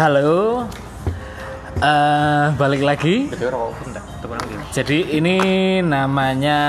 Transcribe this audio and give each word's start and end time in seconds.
Halo, 0.00 0.64
Eh, 1.76 2.44
balik 2.56 2.80
lagi. 2.80 3.28
Jadi 4.72 5.12
ini 5.12 5.36
namanya 5.84 6.60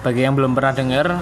bagi 0.00 0.24
yang 0.24 0.32
belum 0.32 0.56
pernah 0.56 0.72
dengar 0.72 1.20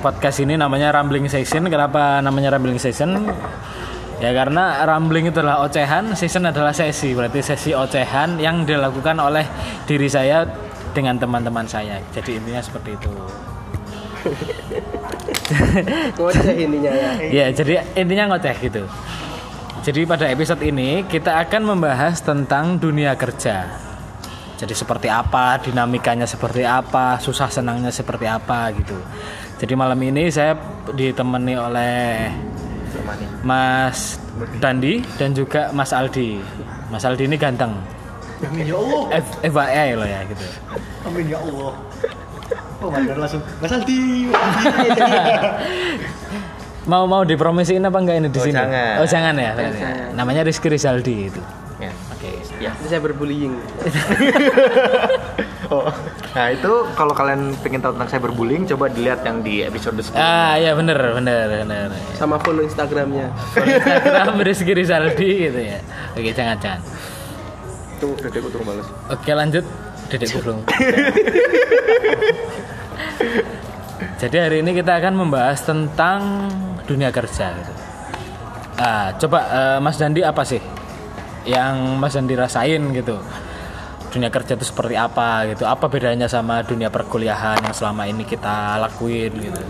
podcast 0.00 0.40
ini 0.40 0.56
namanya 0.56 0.88
Rambling 0.88 1.28
Session. 1.28 1.68
Kenapa 1.68 2.24
namanya 2.24 2.56
Rambling 2.56 2.80
Session? 2.80 3.28
Ya 4.24 4.32
karena 4.32 4.88
rambling 4.88 5.28
itu 5.28 5.44
adalah 5.44 5.68
ocehan, 5.68 6.16
session 6.16 6.48
adalah 6.48 6.72
sesi. 6.72 7.12
Berarti 7.12 7.44
sesi 7.44 7.76
ocehan 7.76 8.40
yang 8.40 8.64
dilakukan 8.64 9.20
oleh 9.20 9.44
diri 9.84 10.08
saya 10.08 10.48
dengan 10.96 11.20
teman-teman 11.20 11.68
saya. 11.68 12.00
Jadi 12.16 12.40
intinya 12.40 12.64
seperti 12.64 12.96
itu. 12.96 13.12
ngoceh 16.18 16.54
ininya 16.54 16.92
ya 16.92 17.10
Ya, 17.28 17.46
jadi 17.50 17.82
intinya 17.98 18.34
ngoceh 18.34 18.56
gitu. 18.62 18.82
Jadi 19.82 20.06
pada 20.06 20.30
episode 20.30 20.62
ini 20.62 21.02
kita 21.10 21.42
akan 21.42 21.74
membahas 21.74 22.22
tentang 22.22 22.78
dunia 22.78 23.18
kerja. 23.18 23.66
Jadi 24.54 24.78
seperti 24.78 25.10
apa, 25.10 25.58
dinamikanya 25.58 26.22
seperti 26.22 26.62
apa, 26.62 27.18
susah 27.18 27.50
senangnya 27.50 27.90
seperti 27.90 28.30
apa 28.30 28.70
gitu. 28.78 28.94
Jadi 29.58 29.74
malam 29.74 29.98
ini 29.98 30.30
saya 30.30 30.54
ditemani 30.94 31.54
oleh. 31.58 32.30
Mas 33.42 34.22
Dandi 34.62 35.02
dan 35.18 35.34
juga 35.34 35.74
Mas 35.74 35.90
Aldi. 35.90 36.38
Mas 36.94 37.02
Aldi 37.02 37.26
ini 37.26 37.34
ganteng. 37.34 37.74
Amin 38.42 38.66
ya 38.66 38.78
Allah. 38.78 39.02
FYI 39.42 39.88
loh 39.98 40.06
ya 40.06 40.20
gitu. 40.30 40.46
Amin 41.10 41.26
ya 41.26 41.38
Allah. 41.42 41.72
Oh, 42.82 42.90
mandor 42.90 43.14
langsung. 43.16 43.40
Mas 43.58 43.70
Aldi. 43.70 44.26
Mau 46.82 47.06
mau 47.06 47.22
dipromosiin 47.22 47.78
apa 47.80 47.94
enggak 47.94 48.16
ini 48.18 48.26
di 48.26 48.34
Oh, 48.34 48.42
sini? 48.42 48.58
jangan. 48.58 48.94
Oh 48.98 49.06
jangan 49.06 49.34
ya. 49.38 49.54
Jangan. 49.54 50.18
Namanya 50.18 50.42
Rizky 50.42 50.66
Rizaldi 50.66 51.30
itu. 51.30 51.38
Ya. 51.78 51.94
Oke. 52.10 52.26
Ya. 52.58 52.74
Ini 52.74 52.86
saya 52.88 52.98
berbullying 53.00 53.54
Oh. 55.70 55.86
Nah 56.32 56.46
itu 56.48 56.68
kalau 56.92 57.10
kalian 57.10 57.54
pengen 57.58 57.78
tahu 57.78 57.94
tentang 57.94 58.10
cyberbullying, 58.10 58.66
coba 58.66 58.90
dilihat 58.90 59.22
yang 59.22 59.40
di 59.40 59.62
episode 59.62 59.94
sebelumnya. 59.96 60.26
Ah 60.26 60.54
ya 60.54 60.74
bener 60.74 60.98
bener 60.98 61.46
bener. 61.62 61.86
sama 62.12 62.36
follow 62.36 62.60
instagramnya 62.60 63.30
Follow 63.54 63.72
Instagram 63.72 64.36
Rizky 64.42 64.72
Rizaldi 64.74 65.30
gitu 65.48 65.60
ya. 65.62 65.78
Oke 66.12 66.34
jangan 66.34 66.58
jangan. 66.58 66.82
Tuh, 67.96 68.10
udah 68.12 68.26
gue 68.28 68.50
turun 68.50 68.66
balas. 68.66 68.90
Oke 69.06 69.30
lanjut. 69.30 69.62
Dedek 70.10 70.34
Kublung. 70.34 70.60
Jadi 74.22 74.36
hari 74.38 74.56
ini 74.62 74.74
kita 74.74 74.98
akan 74.98 75.14
membahas 75.14 75.62
tentang 75.62 76.50
dunia 76.86 77.10
kerja 77.14 77.54
gitu. 77.54 77.72
Ah, 78.78 79.14
coba 79.14 79.38
eh, 79.46 79.78
Mas 79.78 79.96
Dandi 80.00 80.26
apa 80.26 80.42
sih 80.42 80.62
yang 81.46 81.98
Mas 81.98 82.14
Dandi 82.14 82.34
rasain 82.34 82.82
gitu? 82.94 83.18
Dunia 84.12 84.28
kerja 84.28 84.58
itu 84.58 84.66
seperti 84.66 84.98
apa 84.98 85.48
gitu? 85.48 85.64
Apa 85.64 85.88
bedanya 85.88 86.28
sama 86.28 86.60
dunia 86.66 86.92
perkuliahan 86.92 87.62
yang 87.64 87.74
selama 87.74 88.04
ini 88.10 88.26
kita 88.26 88.76
lakuin 88.82 89.32
gitu? 89.38 89.62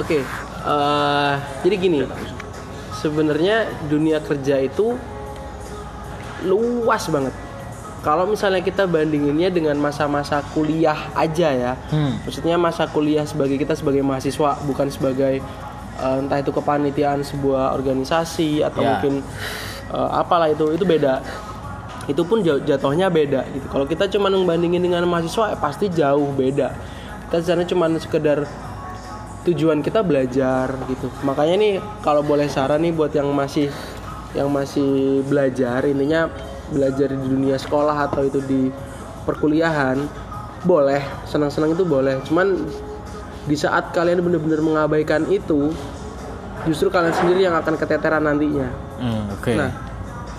oke 0.00 0.18
eh, 0.24 1.34
jadi 1.64 1.74
gini 1.76 1.98
sebenarnya 3.00 3.68
dunia 3.88 4.18
kerja 4.24 4.60
itu 4.64 4.96
luas 6.48 7.04
banget 7.12 7.34
kalau 8.00 8.24
misalnya 8.24 8.60
kita 8.60 8.84
bandinginnya 8.84 9.48
dengan 9.48 9.76
masa-masa 9.76 10.40
kuliah 10.50 10.96
aja 11.12 11.48
ya 11.50 11.72
Hmm. 11.88 12.16
maksudnya 12.20 12.56
masa 12.56 12.84
kuliah 12.86 13.22
sebagai 13.22 13.56
kita 13.56 13.72
sebagai 13.72 14.00
mahasiswa 14.00 14.56
bukan 14.62 14.88
sebagai 14.88 15.44
eh, 15.96 16.16
entah 16.16 16.38
itu 16.38 16.48
kepanitiaan 16.50 17.20
sebuah 17.20 17.72
organisasi 17.72 18.62
atau 18.62 18.80
Ya. 18.80 18.88
mungkin 18.96 19.20
eh, 19.88 20.10
apalah 20.12 20.48
itu 20.48 20.72
itu 20.72 20.82
beda 20.82 21.20
itu 22.06 22.22
pun 22.22 22.40
jatuhnya 22.42 23.06
beda 23.06 23.44
gitu 23.50 23.66
kalau 23.68 23.84
kita 23.84 24.08
cuma 24.08 24.26
membandingin 24.26 24.80
dengan 24.80 25.04
mahasiswa 25.04 25.52
ya 25.52 25.56
pasti 25.56 25.86
jauh 25.86 26.32
beda 26.32 26.72
kita 27.28 27.44
sana 27.44 27.62
cuma 27.62 27.86
sekedar 27.94 28.48
tujuan 29.40 29.80
kita 29.80 30.00
belajar 30.00 30.68
gitu 30.86 31.08
makanya 31.22 31.56
nih 31.56 31.72
kalau 32.00 32.20
boleh 32.20 32.44
saran 32.44 32.80
nih 32.80 32.92
buat 32.92 33.08
yang 33.10 33.30
masih 33.30 33.72
yang 34.32 34.48
masih 34.48 35.22
belajar 35.24 35.80
intinya 35.84 36.28
belajar 36.70 37.10
di 37.10 37.20
dunia 37.20 37.54
sekolah 37.54 38.06
atau 38.06 38.22
itu 38.22 38.40
di 38.40 38.70
perkuliahan 39.22 39.98
boleh 40.62 41.00
senang-senang 41.24 41.72
itu 41.72 41.82
boleh 41.82 42.20
cuman 42.24 42.62
di 43.42 43.56
saat 43.56 43.90
kalian 43.90 44.20
benar-benar 44.20 44.60
mengabaikan 44.60 45.24
itu 45.26 45.72
justru 46.62 46.88
kalian 46.88 47.12
sendiri 47.12 47.40
yang 47.42 47.56
akan 47.56 47.74
keteteran 47.74 48.22
nantinya 48.22 48.68
Hmm, 49.00 49.32
Oke. 49.32 49.56
Nah, 49.56 49.72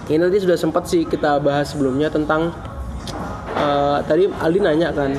ini 0.06 0.22
tadi 0.22 0.38
sudah 0.38 0.54
sempat 0.54 0.86
sih 0.86 1.02
kita 1.02 1.42
bahas 1.42 1.74
sebelumnya 1.74 2.14
tentang 2.14 2.54
eh, 3.52 3.98
tadi 4.06 4.30
Aldi 4.30 4.60
nanya 4.62 4.94
kan. 4.94 5.18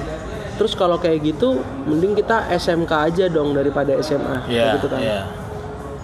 Terus 0.54 0.78
kalau 0.78 0.94
kayak 0.94 1.26
gitu, 1.26 1.58
mending 1.82 2.14
kita 2.14 2.46
SMK 2.48 3.10
aja 3.10 3.24
dong 3.26 3.50
daripada 3.50 3.98
SMA. 3.98 4.46
Kayak 4.46 4.46
Iya. 4.46 4.66
gitu 4.78 4.86
kan. 4.86 5.00
Iya. 5.02 5.20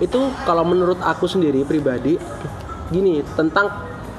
Itu 0.02 0.20
kalau 0.42 0.66
menurut 0.66 0.98
aku 0.98 1.30
sendiri 1.30 1.62
pribadi, 1.62 2.18
gini 2.90 3.22
tentang 3.38 3.70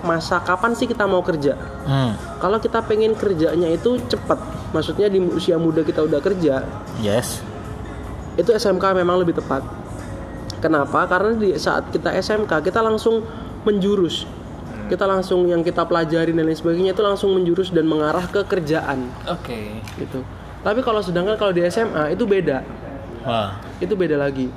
masa 0.02 0.40
kapan 0.40 0.72
sih 0.74 0.86
kita 0.86 1.06
mau 1.06 1.20
kerja? 1.22 1.56
Hmm. 1.84 2.16
Kalau 2.40 2.58
kita 2.58 2.80
pengen 2.84 3.16
kerjanya 3.16 3.68
itu 3.68 4.00
cepat, 4.06 4.40
maksudnya 4.72 5.08
di 5.08 5.20
usia 5.20 5.60
muda 5.60 5.84
kita 5.84 6.04
udah 6.04 6.20
kerja, 6.20 6.64
Yes. 7.00 7.44
itu 8.36 8.50
SMK 8.50 8.96
memang 8.96 9.20
lebih 9.20 9.36
tepat. 9.36 9.64
Kenapa? 10.60 11.08
Karena 11.08 11.36
di 11.36 11.56
saat 11.56 11.88
kita 11.90 12.12
SMK 12.12 12.60
kita 12.62 12.84
langsung 12.84 13.24
menjurus. 13.64 14.28
Kita 14.90 15.06
langsung 15.06 15.46
yang 15.46 15.62
kita 15.62 15.86
pelajari 15.86 16.34
dan 16.34 16.50
lain 16.50 16.58
sebagainya 16.58 16.98
itu 16.98 17.04
langsung 17.06 17.30
menjurus 17.32 17.70
dan 17.70 17.86
mengarah 17.86 18.26
ke 18.26 18.42
kerjaan 18.42 19.06
Oke. 19.30 19.86
gitu. 19.96 20.26
Tapi 20.66 20.82
kalau 20.82 21.00
sedangkan 21.00 21.38
kalau 21.38 21.54
di 21.54 21.62
SMA 21.64 22.18
itu 22.18 22.26
beda. 22.26 22.66
Wah. 23.22 23.62
Itu 23.78 23.94
beda 23.94 24.18
lagi. 24.18 24.50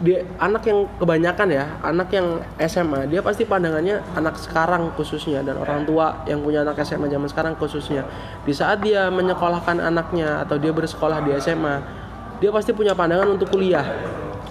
Dia 0.00 0.24
anak 0.40 0.64
yang 0.66 0.88
kebanyakan 0.96 1.48
ya, 1.52 1.64
anak 1.84 2.08
yang 2.10 2.40
SMA, 2.64 3.06
dia 3.06 3.20
pasti 3.20 3.44
pandangannya 3.44 4.00
anak 4.16 4.40
sekarang 4.40 4.88
khususnya 4.96 5.44
dan 5.44 5.60
orang 5.60 5.84
tua 5.84 6.24
yang 6.24 6.40
punya 6.40 6.64
anak 6.64 6.80
SMA 6.82 7.06
zaman 7.06 7.28
sekarang 7.28 7.54
khususnya. 7.60 8.02
Di 8.42 8.56
saat 8.56 8.80
dia 8.80 9.12
menyekolahkan 9.12 9.78
anaknya 9.78 10.42
atau 10.42 10.58
dia 10.58 10.72
bersekolah 10.72 11.22
di 11.22 11.36
SMA, 11.38 11.84
dia 12.42 12.50
pasti 12.50 12.74
punya 12.74 12.96
pandangan 12.96 13.30
untuk 13.30 13.52
kuliah. 13.52 13.84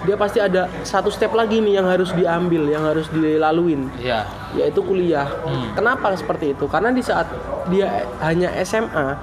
Dia 0.07 0.18
pasti 0.18 0.41
ada 0.41 0.66
satu 0.81 1.12
step 1.13 1.30
lagi 1.35 1.62
nih 1.62 1.78
yang 1.78 1.85
harus 1.85 2.09
diambil, 2.16 2.66
yang 2.66 2.81
harus 2.81 3.06
dilaluin 3.13 3.85
Iya. 4.01 4.25
yaitu 4.57 4.81
kuliah. 4.81 5.30
Kenapa 5.78 6.16
seperti 6.18 6.57
itu? 6.57 6.66
Karena 6.66 6.90
di 6.90 7.03
saat 7.06 7.28
dia 7.69 8.07
hanya 8.24 8.50
SMA, 8.63 9.19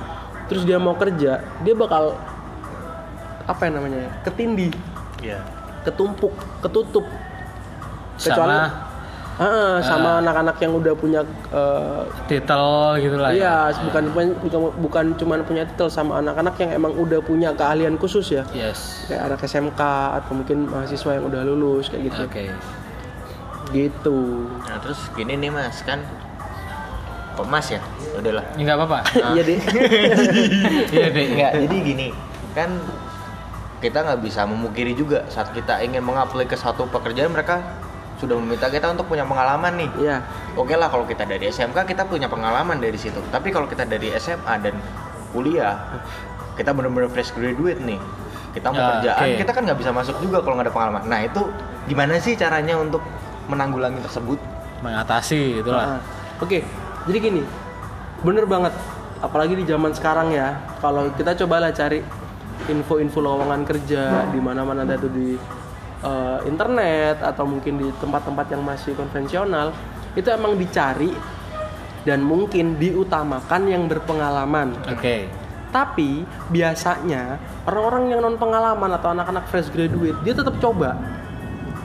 terus 0.46 0.62
dia 0.62 0.78
mau 0.78 0.94
kerja, 0.94 1.42
dia 1.66 1.74
bakal 1.74 2.14
apa 3.48 3.60
yang 3.64 3.74
namanya? 3.80 4.06
ya, 4.06 4.10
Ketindih, 4.28 4.72
Iya. 5.18 5.40
Ketumpuk, 5.84 6.34
ketutup. 6.62 7.06
Sama 8.18 8.88
Ah, 9.38 9.78
sama 9.86 10.18
anak-anak 10.18 10.58
yang 10.58 10.74
udah 10.74 10.98
punya 10.98 11.22
eh, 11.54 12.02
titel 12.26 12.98
gitu 12.98 13.22
lah 13.22 13.30
iya, 13.30 13.70
ya. 13.70 13.82
bukan 13.86 14.10
bukan 14.10 14.26
bukan 14.82 15.04
cuma 15.14 15.38
punya 15.46 15.62
titel 15.62 15.86
sama 15.86 16.18
anak-anak 16.18 16.58
yang 16.58 16.74
emang 16.74 16.90
udah 16.98 17.22
punya 17.22 17.54
keahlian 17.54 17.94
khusus 18.02 18.34
ya. 18.34 18.42
Yes. 18.50 19.06
Kayak 19.06 19.30
anak 19.30 19.40
SMK 19.46 19.78
atau 20.18 20.42
mungkin 20.42 20.66
mahasiswa 20.66 21.10
yang 21.14 21.30
udah 21.30 21.46
lulus 21.46 21.86
kayak 21.86 22.10
gitu. 22.10 22.22
Oke. 22.26 22.50
Gitu. 23.70 24.18
Nah 24.66 24.76
terus 24.82 24.98
gini 25.14 25.38
nih 25.38 25.54
mas 25.54 25.86
kan, 25.86 26.02
kok 27.38 27.46
mas 27.46 27.70
ya? 27.70 27.78
Udahlah. 28.18 28.42
Enggak 28.58 28.74
apa-apa. 28.74 28.98
Iya, 29.38 29.42
Dek. 29.46 29.58
Iya, 30.98 31.08
Dek. 31.14 31.26
Enggak, 31.38 31.52
jadi 31.62 31.76
gini 31.86 32.06
kan 32.58 32.74
kita 33.78 34.02
nggak 34.02 34.20
bisa 34.20 34.42
memungkiri 34.42 34.92
juga 34.92 35.22
saat 35.28 35.50
kita 35.50 35.78
ingin 35.80 36.02
mengapply 36.02 36.44
ke 36.44 36.54
satu 36.54 36.86
pekerjaan 36.86 37.30
mereka 37.30 37.62
sudah 38.18 38.34
meminta 38.34 38.66
kita 38.66 38.90
untuk 38.90 39.06
punya 39.06 39.22
pengalaman 39.22 39.78
nih. 39.78 39.90
Iya. 39.96 40.16
Oke 40.54 40.74
lah 40.74 40.90
kalau 40.90 41.06
kita 41.06 41.22
dari 41.22 41.46
SMK 41.46 41.86
kita 41.86 42.02
punya 42.02 42.26
pengalaman 42.26 42.76
dari 42.76 42.98
situ. 42.98 43.22
Tapi 43.30 43.48
kalau 43.48 43.70
kita 43.70 43.86
dari 43.86 44.10
SMA 44.12 44.54
dan 44.58 44.74
kuliah 45.30 45.78
kita 46.54 46.74
benar-benar 46.74 47.06
fresh 47.08 47.30
graduate 47.30 47.78
nih. 47.78 48.02
Kita 48.50 48.74
mau 48.74 48.80
Ya, 48.80 48.86
kerjaan 48.92 49.22
oke. 49.22 49.38
kita 49.38 49.50
kan 49.54 49.62
nggak 49.62 49.78
bisa 49.78 49.90
masuk 49.94 50.16
juga 50.18 50.42
kalau 50.42 50.58
nggak 50.58 50.66
ada 50.66 50.74
pengalaman. 50.74 51.02
Nah 51.06 51.20
itu 51.22 51.42
gimana 51.86 52.18
sih 52.18 52.34
caranya 52.34 52.74
untuk 52.74 53.06
menanggulangi 53.46 54.02
tersebut? 54.02 54.42
Mengatasi 54.82 55.62
itulah. 55.62 55.98
Ah, 55.98 56.00
Oke, 56.38 56.62
jadi 57.06 57.18
gini, 57.20 57.42
bener 58.22 58.46
banget. 58.46 58.74
Apalagi 59.18 59.54
di 59.54 59.62
zaman 59.62 59.90
sekarang 59.90 60.30
ya, 60.30 60.54
kalau 60.78 61.10
kita 61.14 61.34
cobalah 61.34 61.70
cari 61.70 62.02
info-info 62.68 63.18
lowongan 63.18 63.64
kerja 63.64 64.28
di 64.30 64.38
mana-mana 64.38 64.84
ada 64.84 64.94
itu 65.00 65.08
di 65.10 65.28
eh, 66.04 66.38
internet 66.46 67.24
atau 67.24 67.44
mungkin 67.48 67.80
di 67.80 67.88
tempat-tempat 67.98 68.46
yang 68.52 68.62
masih 68.62 68.92
konvensional, 68.94 69.72
itu 70.14 70.28
emang 70.28 70.54
dicari 70.54 71.10
dan 72.06 72.22
mungkin 72.24 72.78
diutamakan 72.78 73.62
yang 73.68 73.88
berpengalaman. 73.90 74.76
Oke. 74.88 75.28
Tapi 75.68 76.24
biasanya 76.48 77.36
orang-orang 77.68 78.16
yang 78.16 78.20
non 78.24 78.40
pengalaman 78.40 78.88
atau 78.96 79.12
anak-anak 79.12 79.44
fresh 79.52 79.68
graduate 79.68 80.16
dia 80.24 80.32
tetap 80.32 80.56
coba 80.56 80.96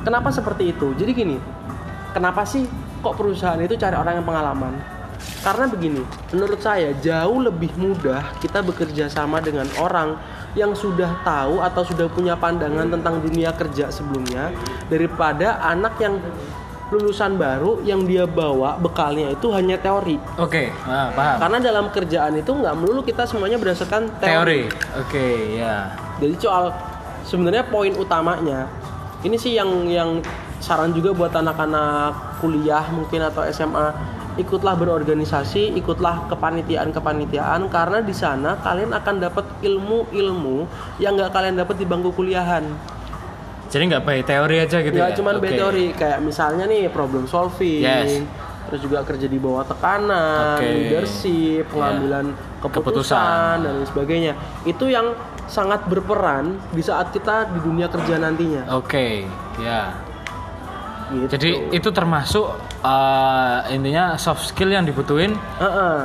Kenapa 0.03 0.35
seperti 0.35 0.75
itu? 0.75 0.91
Jadi 0.99 1.11
gini, 1.15 1.37
kenapa 2.11 2.43
sih 2.43 2.67
kok 2.99 3.15
perusahaan 3.15 3.55
itu 3.63 3.79
cari 3.79 3.95
orang 3.95 4.19
yang 4.19 4.27
pengalaman? 4.27 4.75
Karena 5.39 5.63
begini, 5.71 6.03
menurut 6.35 6.59
saya 6.59 6.91
jauh 6.99 7.39
lebih 7.39 7.71
mudah 7.79 8.35
kita 8.43 8.59
bekerja 8.59 9.07
sama 9.07 9.39
dengan 9.39 9.63
orang 9.79 10.19
yang 10.53 10.77
sudah 10.77 11.21
tahu 11.25 11.61
atau 11.61 11.81
sudah 11.81 12.05
punya 12.09 12.37
pandangan 12.37 12.89
tentang 12.89 13.21
dunia 13.21 13.49
kerja 13.53 13.89
sebelumnya 13.89 14.53
daripada 14.85 15.57
anak 15.65 15.97
yang 15.97 16.21
lulusan 16.93 17.41
baru 17.41 17.81
yang 17.81 18.05
dia 18.05 18.29
bawa 18.29 18.77
bekalnya 18.77 19.33
itu 19.33 19.49
hanya 19.49 19.81
teori. 19.81 20.21
Oke, 20.37 20.69
ah, 20.85 21.09
paham. 21.09 21.37
Karena 21.41 21.57
dalam 21.57 21.85
kerjaan 21.89 22.37
itu 22.37 22.53
nggak 22.53 22.75
melulu 22.77 23.01
kita 23.01 23.25
semuanya 23.25 23.57
berdasarkan 23.57 24.13
Teori. 24.21 24.69
Oke, 25.01 25.57
ya. 25.57 25.89
jadi 26.21 26.37
soal 26.37 26.69
sebenarnya 27.25 27.65
poin 27.65 27.97
utamanya 27.97 28.69
ini 29.23 29.39
sih 29.39 29.55
yang 29.55 29.87
yang 29.87 30.19
saran 30.59 30.91
juga 30.91 31.15
buat 31.15 31.31
anak-anak 31.31 32.39
kuliah 32.43 32.83
mungkin 32.91 33.23
atau 33.23 33.43
SMA 33.51 33.91
ikutlah 34.33 34.73
berorganisasi, 34.73 35.77
ikutlah 35.77 36.25
kepanitiaan-kepanitiaan 36.27 37.69
karena 37.69 37.99
di 38.01 38.11
sana 38.11 38.57
kalian 38.57 38.91
akan 38.91 39.15
dapat 39.19 39.45
ilmu-ilmu 39.61 40.65
yang 40.97 41.13
nggak 41.13 41.29
kalian 41.29 41.55
dapat 41.55 41.77
di 41.77 41.85
bangku 41.85 42.09
kuliahan. 42.11 42.65
Jadi 43.69 43.83
nggak 43.89 44.03
by 44.03 44.19
teori 44.21 44.57
aja 44.61 44.77
gitu 44.81 44.93
Nggak 44.93 45.11
ya? 45.11 45.17
cuma 45.17 45.29
by 45.33 45.49
Oke. 45.49 45.57
teori 45.57 45.85
kayak 45.93 46.19
misalnya 46.21 46.65
nih 46.65 46.89
problem 46.89 47.25
solving, 47.25 47.81
Yes. 47.81 48.21
terus 48.69 48.81
juga 48.81 49.01
kerja 49.01 49.25
di 49.25 49.37
bawah 49.37 49.65
tekanan, 49.65 50.57
Oke. 50.57 50.65
leadership, 50.65 51.63
pengambilan 51.69 52.33
keputusan, 52.59 52.73
Keputusan. 53.17 53.55
dan 53.61 53.71
lain 53.75 53.87
sebagainya. 53.89 54.33
Itu 54.63 54.85
yang 54.85 55.13
sangat 55.45 55.85
berperan 55.85 56.57
di 56.69 56.81
saat 56.81 57.09
kita 57.09 57.49
di 57.49 57.59
dunia 57.61 57.89
kerja 57.89 58.17
nantinya. 58.17 58.65
Oke, 58.73 59.25
ya. 59.57 59.93
Gitu. 61.13 61.29
Jadi 61.29 61.49
itu 61.71 61.89
termasuk 61.89 62.45
eh, 62.81 63.57
intinya 63.71 64.17
soft 64.17 64.43
skill 64.45 64.69
yang 64.69 64.83
dibutuhin 64.83 65.37
Heeh. 65.57 65.97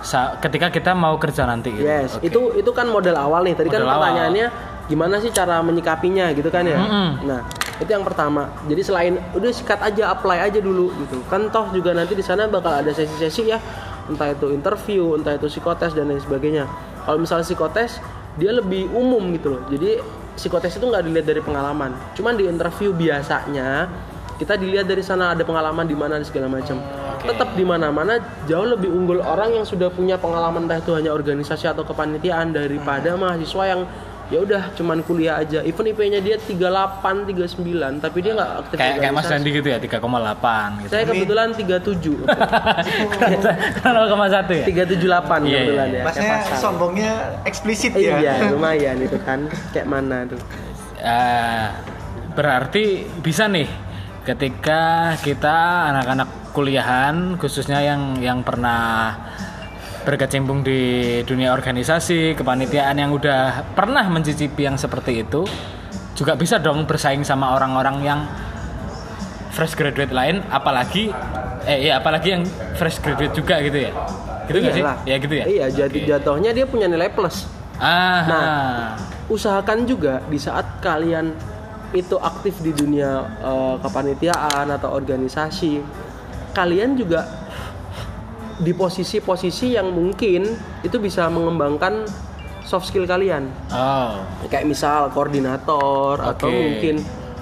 sa- 0.00 0.36
ketika 0.38 0.68
kita 0.68 0.92
mau 0.92 1.16
kerja 1.16 1.44
nanti 1.44 1.72
gitu. 1.72 1.84
Yes, 1.84 2.16
Oke. 2.16 2.28
itu 2.28 2.40
itu 2.56 2.70
kan 2.70 2.86
model 2.86 3.16
awal 3.16 3.44
nih. 3.44 3.56
Tadi 3.56 3.68
kan 3.68 3.80
Model 3.80 3.88
awal. 3.88 3.98
pertanyaannya 4.00 4.46
gimana 4.86 5.14
sih 5.18 5.30
cara 5.30 5.60
menyikapinya 5.60 6.34
gitu 6.34 6.50
kan 6.50 6.66
ya. 6.66 6.76
Mm-mm. 6.76 7.22
Nah, 7.22 7.40
itu 7.78 7.86
yang 7.86 8.02
pertama. 8.02 8.50
Jadi 8.66 8.82
selain 8.82 9.14
udah 9.30 9.50
sikat 9.50 9.78
aja, 9.80 10.10
apply 10.10 10.50
aja 10.50 10.58
dulu 10.58 10.90
gitu. 10.98 11.22
Kan 11.26 11.46
toh 11.48 11.70
juga 11.70 11.94
nanti 11.94 12.12
di 12.12 12.22
sana 12.22 12.44
bakal 12.44 12.74
ada 12.74 12.90
sesi-sesi 12.90 13.46
ya, 13.46 13.58
entah 14.10 14.34
itu 14.34 14.50
interview, 14.50 15.14
entah 15.14 15.34
itu 15.34 15.46
psikotes 15.46 15.94
dan 15.94 16.10
lain 16.10 16.18
sebagainya. 16.18 16.66
Kalau 17.00 17.16
misalnya 17.16 17.46
psikotes 17.46 18.02
dia 18.34 18.50
lebih 18.50 18.90
umum 18.90 19.30
gitu 19.32 19.54
loh. 19.54 19.62
Jadi 19.68 20.02
psikotes 20.34 20.74
itu 20.74 20.84
nggak 20.84 21.02
dilihat 21.02 21.26
dari 21.28 21.40
pengalaman. 21.40 21.94
Cuman 22.14 22.34
di 22.34 22.44
interview 22.44 22.90
biasanya 22.90 23.86
kita 24.40 24.56
dilihat 24.56 24.88
dari 24.88 25.04
sana 25.04 25.36
ada 25.36 25.44
pengalaman 25.44 25.84
di 25.84 25.92
mana 25.92 26.16
dan 26.16 26.24
segala 26.24 26.48
macam. 26.48 26.80
Tetap 27.20 27.52
di 27.52 27.60
mana-mana 27.60 28.16
jauh 28.48 28.64
lebih 28.64 28.88
unggul 28.88 29.20
orang 29.20 29.52
yang 29.52 29.68
sudah 29.68 29.92
punya 29.92 30.16
pengalaman 30.16 30.64
entah 30.64 30.80
itu 30.80 30.96
hanya 30.96 31.12
organisasi 31.12 31.68
atau 31.68 31.84
kepanitiaan 31.84 32.56
daripada 32.56 33.20
mahasiswa 33.20 33.68
yang 33.68 33.84
ya 34.32 34.40
udah 34.40 34.72
cuman 34.72 35.04
kuliah 35.04 35.44
aja. 35.44 35.60
Even 35.60 35.92
IP-nya 35.92 36.24
dia 36.24 36.40
38, 36.40 36.56
39 37.28 38.00
tapi 38.00 38.18
dia 38.24 38.32
nggak 38.32 38.50
aktif 38.64 38.76
kayak 38.80 38.96
kayak 39.04 39.12
Mas. 39.12 39.28
Dandi 39.28 39.50
gitu 39.52 39.68
ya 39.68 39.76
3,8 39.76 40.80
gitu. 40.80 40.88
Saya 40.88 41.04
kebetulan 41.04 41.48
37. 41.52 42.24
Karena 43.84 43.98
0,1 44.08 44.56
ya? 44.56 44.64
378 44.64 45.44
Iya, 45.44 45.60
kebetulan 45.60 45.88
iya, 45.92 46.00
ya. 46.00 46.04
Masnya 46.08 46.34
sombongnya 46.56 47.12
eksplisit 47.44 47.92
ya. 47.92 48.16
Iya, 48.16 48.32
lumayan 48.56 48.96
itu 49.04 49.20
kan. 49.20 49.44
Kayak 49.76 49.84
mana 49.84 50.24
tuh? 50.24 50.40
Eh, 50.96 51.68
berarti 52.32 53.04
bisa 53.20 53.44
nih 53.44 53.89
ketika 54.24 55.14
kita 55.24 55.88
anak-anak 55.94 56.52
kuliahan 56.52 57.40
khususnya 57.40 57.80
yang 57.80 58.20
yang 58.20 58.44
pernah 58.44 59.16
berkecimpung 60.04 60.64
di 60.64 61.20
dunia 61.28 61.52
organisasi 61.52 62.36
kepanitiaan 62.36 62.96
yang 62.96 63.12
udah 63.12 63.72
pernah 63.76 64.04
mencicipi 64.08 64.64
yang 64.64 64.76
seperti 64.80 65.24
itu 65.24 65.44
juga 66.16 66.36
bisa 66.36 66.60
dong 66.60 66.84
bersaing 66.84 67.24
sama 67.24 67.56
orang-orang 67.56 67.96
yang 68.04 68.20
fresh 69.52 69.76
graduate 69.76 70.12
lain 70.12 70.44
apalagi 70.48 71.12
eh 71.68 71.88
ya 71.88 72.00
apalagi 72.00 72.28
yang 72.32 72.42
fresh 72.76 73.00
graduate 73.04 73.34
juga 73.36 73.60
gitu 73.60 73.78
ya? 73.88 73.92
Gitu 74.48 74.56
nggak 74.58 74.74
sih? 74.74 74.84
Ya 75.06 75.16
gitu 75.20 75.34
ya? 75.36 75.44
Iya, 75.46 75.66
jadi 75.84 75.98
Oke. 76.00 76.08
jatuhnya 76.08 76.50
dia 76.56 76.66
punya 76.66 76.86
nilai 76.88 77.12
plus. 77.12 77.46
ah. 77.78 78.24
Nah, 78.26 78.96
usahakan 79.30 79.86
juga 79.86 80.24
di 80.26 80.40
saat 80.40 80.80
kalian 80.82 81.32
itu 81.90 82.16
aktif 82.20 82.62
di 82.62 82.70
dunia 82.70 83.26
eh, 83.42 83.74
kepanitiaan 83.82 84.66
atau 84.70 84.94
organisasi, 84.94 85.82
kalian 86.54 86.94
juga 86.94 87.26
di 88.60 88.76
posisi-posisi 88.76 89.74
yang 89.74 89.88
mungkin 89.88 90.44
itu 90.84 90.96
bisa 91.00 91.26
mengembangkan 91.32 92.04
soft 92.62 92.92
skill 92.92 93.08
kalian. 93.08 93.48
oh 93.72 94.20
Kayak 94.52 94.68
misal 94.68 95.08
koordinator 95.10 96.20
atau 96.20 96.46
Oke. 96.52 96.60
mungkin 96.60 96.96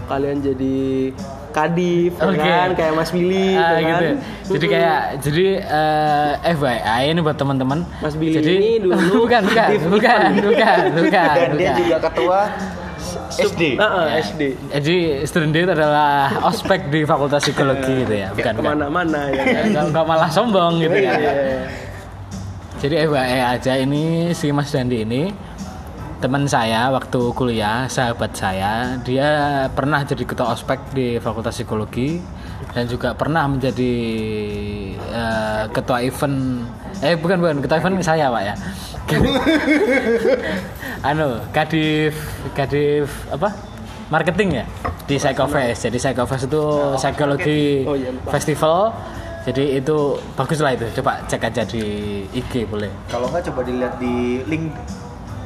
kalian 0.08 0.40
jadi 0.40 1.12
kadif 1.52 2.16
ya 2.16 2.28
Oke. 2.28 2.38
kan 2.38 2.70
kayak 2.76 2.92
Mas 2.96 3.10
Billy 3.10 3.56
ya 3.56 3.60
kan. 3.66 3.82
gitu. 3.82 4.06
Jadi 4.56 4.66
kayak 4.70 5.00
jadi 5.20 5.46
eh, 5.60 6.54
FYI 6.54 7.02
ini 7.12 7.20
buat 7.20 7.36
teman-teman. 7.36 7.82
Mas 8.00 8.14
Billy 8.16 8.38
jadi, 8.38 8.52
ini 8.56 8.70
dulu 8.80 8.94
bukan 9.26 9.42
bukan 9.44 9.68
bukan 9.90 10.20
bukan 10.48 10.80
bukan. 11.02 11.34
Dan 11.34 11.50
dia 11.58 11.72
bukan. 11.74 11.82
juga 11.82 11.98
ketua 12.08 12.40
SD. 13.38 13.62
Ah, 13.76 13.84
ah, 13.84 14.04
Ya. 14.08 14.20
SD. 14.20 14.42
Jadi 14.74 14.96
student 15.22 15.54
itu 15.54 15.70
adalah 15.70 16.12
ospek 16.44 16.90
di 16.90 17.02
Fakultas 17.02 17.42
Psikologi 17.42 18.02
gitu 18.02 18.14
ya, 18.14 18.28
bukan. 18.32 18.54
Ke 18.54 18.62
mana-mana 18.62 19.20
ya 19.30 19.42
kan. 19.54 19.64
Nggak 19.70 19.84
nggak 19.94 20.04
malah 20.04 20.30
sombong 20.30 20.82
gitu 20.82 20.96
iya. 20.96 21.22
Jadi 22.78 22.94
FYI 23.04 23.38
aja 23.58 23.72
ini 23.74 24.04
si 24.30 24.54
Mas 24.54 24.70
Dandi 24.70 25.02
ini 25.02 25.22
teman 26.18 26.46
saya 26.46 26.90
waktu 26.90 27.30
kuliah, 27.30 27.86
sahabat 27.86 28.34
saya, 28.34 28.98
dia 29.02 29.30
pernah 29.70 30.02
jadi 30.02 30.22
ketua 30.22 30.50
ospek 30.50 30.78
di 30.90 31.18
Fakultas 31.18 31.54
Psikologi 31.54 32.18
dan 32.68 32.84
juga 32.84 33.12
pernah 33.12 33.44
menjadi 33.46 33.92
eh, 34.94 35.64
ketua 35.68 35.98
event 36.00 36.62
eh 37.00 37.14
bukan 37.14 37.38
bukan 37.38 37.56
ketua 37.60 37.78
event 37.78 37.96
saya 38.00 38.28
pak 38.28 38.42
ya. 38.44 38.54
Anu 41.02 41.40
kadif 41.50 42.14
kadif 42.52 43.06
apa? 43.30 43.54
Marketing 44.08 44.62
ya? 44.62 44.64
Di 45.04 45.16
Psychofest 45.16 45.84
jadi 45.84 45.98
Psychofest 45.98 46.48
itu 46.48 46.62
psikologi 46.96 47.84
Oh, 47.84 47.92
iya, 47.92 48.08
lupa. 48.10 48.30
festival. 48.32 48.92
Jadi 49.44 49.80
itu 49.80 49.96
bagus 50.36 50.60
lah 50.60 50.76
itu. 50.76 50.84
Coba 50.94 51.24
cek 51.24 51.40
aja 51.42 51.64
di 51.64 51.80
IG 52.28 52.68
boleh. 52.68 52.88
Kalau 53.08 53.28
nggak 53.28 53.48
coba 53.48 53.60
dilihat 53.64 53.96
di 53.96 54.44
link 54.44 54.72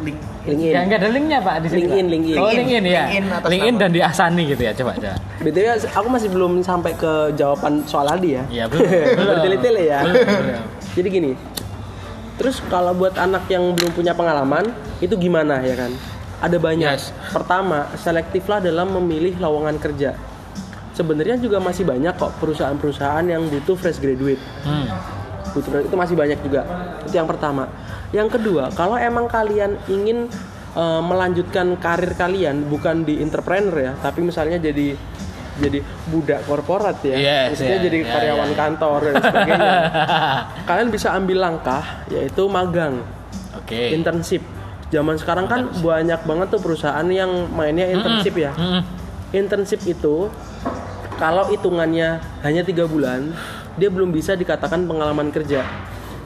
link 0.03 0.19
LinkedIn. 0.43 0.75
ya 0.75 0.81
nggak 0.85 0.99
ada 0.99 1.09
linknya 1.15 1.39
pak 1.39 1.55
di 1.63 1.69
sini 1.71 1.81
LinkedIn, 1.87 2.05
Pak. 2.05 2.13
LinkedIn. 2.13 2.39
oh 2.39 2.51
LinkedIn 2.51 2.85
ya 2.85 3.05
LinkedIn 3.07 3.25
LinkedIn 3.47 3.75
nama. 3.75 3.83
dan 3.87 3.91
di 3.95 4.01
Asani 4.03 4.43
gitu 4.51 4.63
ya 4.63 4.73
coba 4.75 4.93
coba 4.99 5.17
BTW 5.43 5.67
aku 5.91 6.09
masih 6.09 6.29
belum 6.31 6.53
sampai 6.63 6.95
ke 6.95 7.35
jawaban 7.35 7.83
soal 7.85 8.07
Aldi 8.07 8.31
ya. 8.39 8.43
Iya, 8.47 8.65
belum, 8.71 8.87
belum. 8.87 9.27
Bertele-tele 9.35 9.83
ya. 9.91 10.01
Belum, 10.07 10.23
belum. 10.23 10.63
Jadi 10.95 11.09
gini. 11.11 11.33
Terus 12.39 12.57
kalau 12.71 12.95
buat 12.97 13.15
anak 13.19 13.45
yang 13.51 13.75
belum 13.75 13.91
punya 13.93 14.15
pengalaman, 14.15 14.71
itu 15.03 15.15
gimana 15.19 15.61
ya 15.63 15.75
kan? 15.77 15.91
Ada 16.43 16.57
banyak. 16.59 16.97
Yes. 16.99 17.15
Pertama, 17.31 17.91
selektiflah 17.99 18.63
dalam 18.63 18.91
memilih 18.99 19.37
lowongan 19.39 19.79
kerja. 19.79 20.17
Sebenarnya 20.95 21.39
juga 21.39 21.63
masih 21.63 21.87
banyak 21.87 22.15
kok 22.19 22.33
perusahaan-perusahaan 22.43 23.25
yang 23.27 23.47
butuh 23.47 23.79
fresh 23.79 24.03
graduate. 24.03 24.43
Hmm. 24.67 24.91
Butuh 25.53 25.87
itu 25.87 25.95
masih 25.95 26.17
banyak 26.19 26.39
juga. 26.43 26.67
Itu 27.07 27.15
yang 27.15 27.29
pertama. 27.29 27.69
Yang 28.13 28.39
kedua, 28.39 28.69
kalau 28.77 29.01
emang 29.01 29.27
kalian 29.27 29.81
ingin 29.89 30.29
eh, 30.77 31.03
melanjutkan 31.03 31.81
karir 31.81 32.13
kalian 32.13 32.69
bukan 32.69 33.09
di 33.09 33.19
entrepreneur 33.25 33.73
ya, 33.73 33.93
tapi 33.99 34.21
misalnya 34.21 34.61
jadi 34.61 34.95
jadi 35.53 35.85
budak 36.09 36.49
korporat 36.49 37.05
ya, 37.05 37.13
Yes, 37.13 37.53
maksudnya 37.53 37.77
ya, 37.77 37.85
jadi 37.85 37.99
ya, 38.01 38.09
karyawan 38.09 38.51
ya. 38.53 38.57
kantor 38.57 39.01
dan 39.05 39.15
sebagainya. 39.21 39.77
kalian 40.69 40.89
bisa 40.89 41.09
ambil 41.13 41.39
langkah 41.45 41.85
yaitu 42.09 42.49
magang, 42.49 43.05
Oke. 43.61 43.93
internship. 43.93 44.41
Zaman 44.89 45.17
sekarang 45.21 45.49
kan 45.49 45.69
banyak 45.81 46.21
banget 46.25 46.49
tuh 46.53 46.61
perusahaan 46.61 47.05
yang 47.09 47.49
mainnya 47.53 47.89
internship 47.89 48.37
ya. 48.37 48.53
Internship 49.33 49.81
itu 49.89 50.29
kalau 51.17 51.49
hitungannya 51.49 52.21
hanya 52.45 52.61
tiga 52.65 52.85
bulan, 52.85 53.33
dia 53.77 53.89
belum 53.89 54.13
bisa 54.13 54.37
dikatakan 54.37 54.85
pengalaman 54.85 55.33
kerja. 55.33 55.65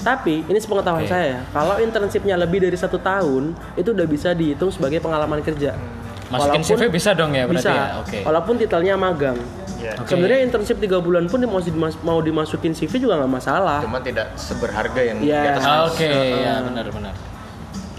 Tapi 0.07 0.47
ini 0.47 0.55
sepengetahuan 0.55 1.03
Oke. 1.03 1.11
saya 1.11 1.27
ya, 1.27 1.41
kalau 1.51 1.83
internshipnya 1.83 2.39
lebih 2.39 2.63
dari 2.63 2.79
satu 2.79 3.03
tahun, 3.03 3.59
itu 3.75 3.91
udah 3.91 4.07
bisa 4.07 4.31
dihitung 4.31 4.71
sebagai 4.71 5.03
pengalaman 5.03 5.43
kerja. 5.43 5.75
Masukin 6.27 6.63
Walaupun- 6.63 6.79
CV 6.79 6.83
bisa 6.87 7.11
dong 7.11 7.35
ya 7.35 7.43
berarti 7.45 7.59
bisa, 7.61 7.71
ya. 7.71 7.87
Oke. 7.99 8.19
walaupun 8.23 8.55
titelnya 8.55 8.95
magang. 8.95 9.35
Ya. 9.77 9.99
Oke. 9.99 10.09
Sebenarnya 10.09 10.43
internship 10.43 10.79
tiga 10.79 10.99
bulan 10.99 11.27
pun 11.27 11.43
mau, 11.43 11.59
dimas- 11.59 11.99
mau 12.01 12.19
dimasukin 12.19 12.71
CV 12.71 12.99
juga 12.99 13.19
nggak 13.19 13.33
masalah. 13.33 13.83
Cuma 13.83 13.99
tidak 13.99 14.31
seberharga 14.35 15.03
yang 15.03 15.19
Iya. 15.19 15.43
di 15.43 15.49
atas. 15.53 15.65
Ah, 15.65 15.81
Oke, 15.87 16.11
ya 16.39 16.55
benar-benar. 16.63 17.15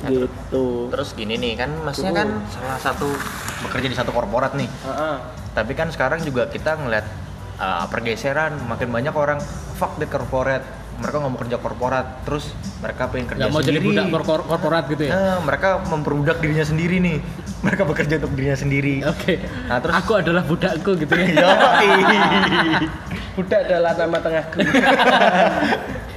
Gitu. 0.03 0.65
Terus 0.87 1.09
gini 1.11 1.35
nih 1.35 1.53
kan, 1.57 1.71
masnya 1.83 2.11
kan 2.13 2.27
salah 2.47 2.79
satu 2.79 3.07
bekerja 3.63 3.87
di 3.89 3.97
satu 3.97 4.11
korporat 4.11 4.55
nih. 4.55 4.67
Heeh. 4.67 5.17
tapi 5.49 5.73
kan 5.73 5.89
sekarang 5.89 6.21
juga 6.21 6.45
kita 6.45 6.77
ngeliat 6.77 7.01
uh, 7.57 7.89
pergeseran 7.89 8.61
makin 8.69 8.93
banyak 8.93 9.09
orang 9.09 9.41
fuck 9.73 9.97
the 9.97 10.05
corporate 10.05 10.61
mereka 10.97 11.15
nggak 11.17 11.29
mau 11.29 11.39
kerja 11.39 11.57
korporat 11.57 12.05
terus 12.21 12.49
mereka 12.77 13.05
pengen 13.07 13.27
kerja 13.27 13.39
Nggak 13.39 13.51
mau 13.51 13.61
jadi 13.61 13.69
sendiri. 13.75 13.87
budak 13.87 14.05
kor- 14.09 14.25
kor- 14.25 14.45
korporat 14.47 14.83
gitu 14.87 15.03
ya? 15.05 15.11
Nah, 15.13 15.37
mereka 15.41 15.69
memperbudak 15.83 16.37
dirinya 16.37 16.65
sendiri 16.65 16.97
nih. 16.97 17.17
Mereka 17.65 17.83
bekerja 17.83 18.13
untuk 18.17 18.33
dirinya 18.33 18.53
sendiri. 18.55 19.01
Oke. 19.03 19.41
Nah, 19.65 19.77
terus- 19.77 19.95
aku 19.95 20.11
adalah 20.15 20.41
budakku 20.41 20.93
gitu 20.93 21.09
ya? 21.09 21.25
Yoi. 21.41 21.89
budak 23.35 23.59
adalah 23.65 23.93
nama 23.93 24.17
tengahku. 24.17 24.57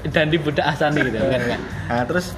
Dan 0.02 0.26
di 0.28 0.36
budak 0.36 0.64
asani 0.66 1.00
gitu 1.02 1.16
kan 1.18 1.60
Nah, 1.86 2.02
terus 2.04 2.32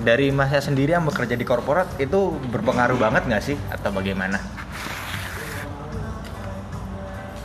dari 0.00 0.30
masnya 0.30 0.58
sendiri 0.60 0.92
yang 0.92 1.02
bekerja 1.02 1.34
di 1.34 1.42
korporat 1.42 1.86
itu 1.96 2.18
berpengaruh 2.46 2.94
banget 2.96 3.22
nggak 3.26 3.42
sih? 3.44 3.56
Atau 3.68 3.90
bagaimana? 3.90 4.38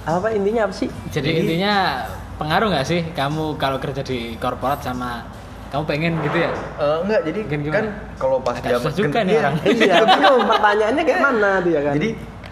apa 0.04 0.28
intinya 0.30 0.68
apa 0.68 0.76
sih? 0.76 0.92
Jadi 1.08 1.30
intinya 1.40 2.04
pengaruh 2.44 2.68
nggak 2.70 2.86
sih 2.86 3.02
kamu 3.10 3.56
kalau 3.56 3.78
kerja 3.78 4.02
di 4.02 4.36
korporat 4.36 4.80
sama 4.80 5.24
kamu 5.70 5.84
pengen 5.86 6.14
gitu 6.22 6.38
ya 6.40 6.52
Eh, 6.76 6.98
enggak, 7.02 7.22
jadi 7.24 7.40
Mungkin 7.42 7.60
gimana? 7.62 7.76
kan 7.76 7.86
kalau 8.16 8.38
pas 8.40 8.56
Agak 8.56 8.78
susah 8.78 8.94
juga 8.94 9.20
nih 9.22 9.32
iya. 9.32 9.42
orang. 9.42 9.56
iya 9.80 9.96
bingung 10.06 10.44
pertanyaannya 10.52 11.04
kayak 11.04 11.22
mana 11.22 11.52
dia 11.60 11.80
kan 11.82 11.94
Jadi 11.96 12.10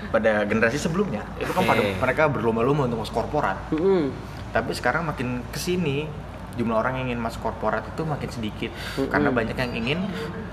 pada 0.07 0.31
generasi 0.43 0.77
sebelumnya 0.77 1.21
itu 1.37 1.47
kan 1.49 1.63
pada 1.63 1.81
mereka 1.93 2.27
berlomba-lomba 2.27 2.83
untuk 2.83 2.99
masuk 2.99 3.15
korporat. 3.15 3.55
Mm-mm. 3.69 4.11
Tapi 4.49 4.71
sekarang 4.71 5.05
makin 5.05 5.39
ke 5.47 5.55
sini 5.55 6.03
jumlah 6.51 6.75
orang 6.75 6.99
yang 6.99 7.07
ingin 7.07 7.21
masuk 7.21 7.39
korporat 7.41 7.79
itu 7.85 8.01
makin 8.03 8.27
sedikit 8.27 8.71
Mm-mm. 8.97 9.07
karena 9.07 9.29
banyak 9.29 9.55
yang 9.55 9.71
ingin 9.73 9.99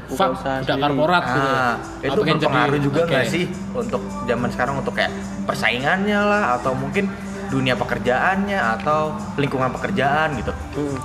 Buka 0.06 0.30
usaha 0.30 0.60
sendiri. 0.60 0.78
korporat 0.84 1.22
gitu 1.26 1.48
Ah, 1.48 1.74
Oh, 1.74 2.06
itu 2.06 2.18
pengen 2.22 2.36
berpengaruh 2.38 2.70
jadi- 2.70 2.84
juga 2.84 3.00
nggak 3.02 3.18
oke. 3.20 3.32
sih 3.32 3.44
untuk 3.72 4.02
zaman 4.24 4.48
sekarang 4.48 4.74
untuk 4.76 4.94
kayak 4.94 5.12
persaingannya 5.42 6.20
lah 6.20 6.42
atau 6.54 6.72
mungkin 6.72 7.10
dunia 7.48 7.74
pekerjaannya 7.74 8.60
atau 8.80 9.16
lingkungan 9.36 9.72
pekerjaan 9.72 10.36
gitu. 10.36 10.52
Hmm. 10.76 10.96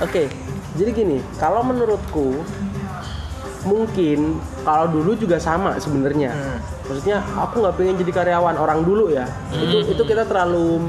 Oke, 0.00 0.28
jadi 0.76 0.90
gini, 0.92 1.18
kalau 1.40 1.64
menurutku 1.64 2.44
mungkin 3.66 4.38
kalau 4.62 4.86
dulu 4.86 5.18
juga 5.18 5.42
sama 5.42 5.74
sebenarnya. 5.82 6.30
Hmm. 6.30 6.58
Maksudnya 6.86 7.18
aku 7.34 7.66
nggak 7.66 7.74
pengen 7.74 7.94
jadi 7.98 8.12
karyawan 8.14 8.56
orang 8.56 8.86
dulu 8.86 9.10
ya. 9.10 9.26
Itu 9.50 9.82
itu 9.90 10.02
kita 10.06 10.22
terlalu 10.22 10.86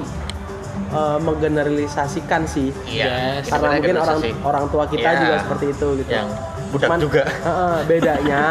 uh, 0.94 1.18
menggeneralisasikan 1.18 2.46
sih. 2.46 2.70
Yes. 2.86 3.50
kita 3.50 3.58
Karena 3.58 3.68
mungkin 3.82 3.96
orang 3.98 4.20
generalisasi. 4.22 4.46
orang 4.46 4.66
tua 4.70 4.84
kita 4.86 5.10
Iya. 5.10 5.20
juga 5.26 5.36
seperti 5.42 5.66
itu 5.74 5.88
gitu. 6.06 6.12
Yang 6.14 6.30
budak 6.68 6.90
juga. 7.00 7.24
Heeh, 7.26 7.78
bedanya, 7.88 8.42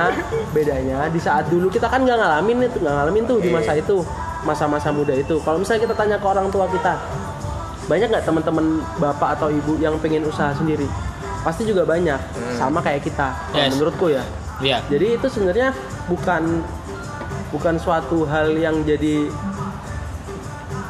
bedanya 0.51 0.99
di 1.13 1.21
saat 1.21 1.47
dulu 1.53 1.69
kita 1.69 1.87
kan 1.87 2.03
nggak 2.03 2.17
ngalamin 2.19 2.67
itu, 2.67 2.77
nggak 2.83 2.95
ngalamin 2.97 3.25
tuh 3.29 3.39
di 3.39 3.51
masa 3.53 3.73
itu, 3.77 4.03
masa-masa 4.47 4.95
muda 4.95 5.11
itu. 5.13 5.43
Kalau 5.43 5.59
misalnya 5.59 5.91
kita 5.91 5.95
tanya 5.99 6.17
ke 6.17 6.27
orang 6.27 6.47
tua 6.49 6.71
kita, 6.71 6.95
banyak 7.87 8.07
nggak 8.09 8.25
teman-teman 8.25 8.67
bapak 8.97 9.35
atau 9.37 9.51
ibu 9.51 9.75
yang 9.77 9.99
pengen 9.99 10.23
usaha 10.25 10.55
sendiri? 10.55 10.87
Pasti 11.43 11.67
juga 11.67 11.83
banyak, 11.83 12.19
sama 12.55 12.79
kayak 12.79 13.03
kita. 13.03 13.35
Kalau 13.51 13.67
Yes. 13.67 13.73
menurutku 13.75 14.07
ya. 14.11 14.23
Iya. 14.59 14.79
Jadi 14.87 15.07
itu 15.19 15.27
sebenarnya 15.27 15.75
bukan 16.07 16.63
bukan 17.51 17.75
suatu 17.79 18.27
hal 18.27 18.55
yang 18.55 18.83
jadi 18.83 19.29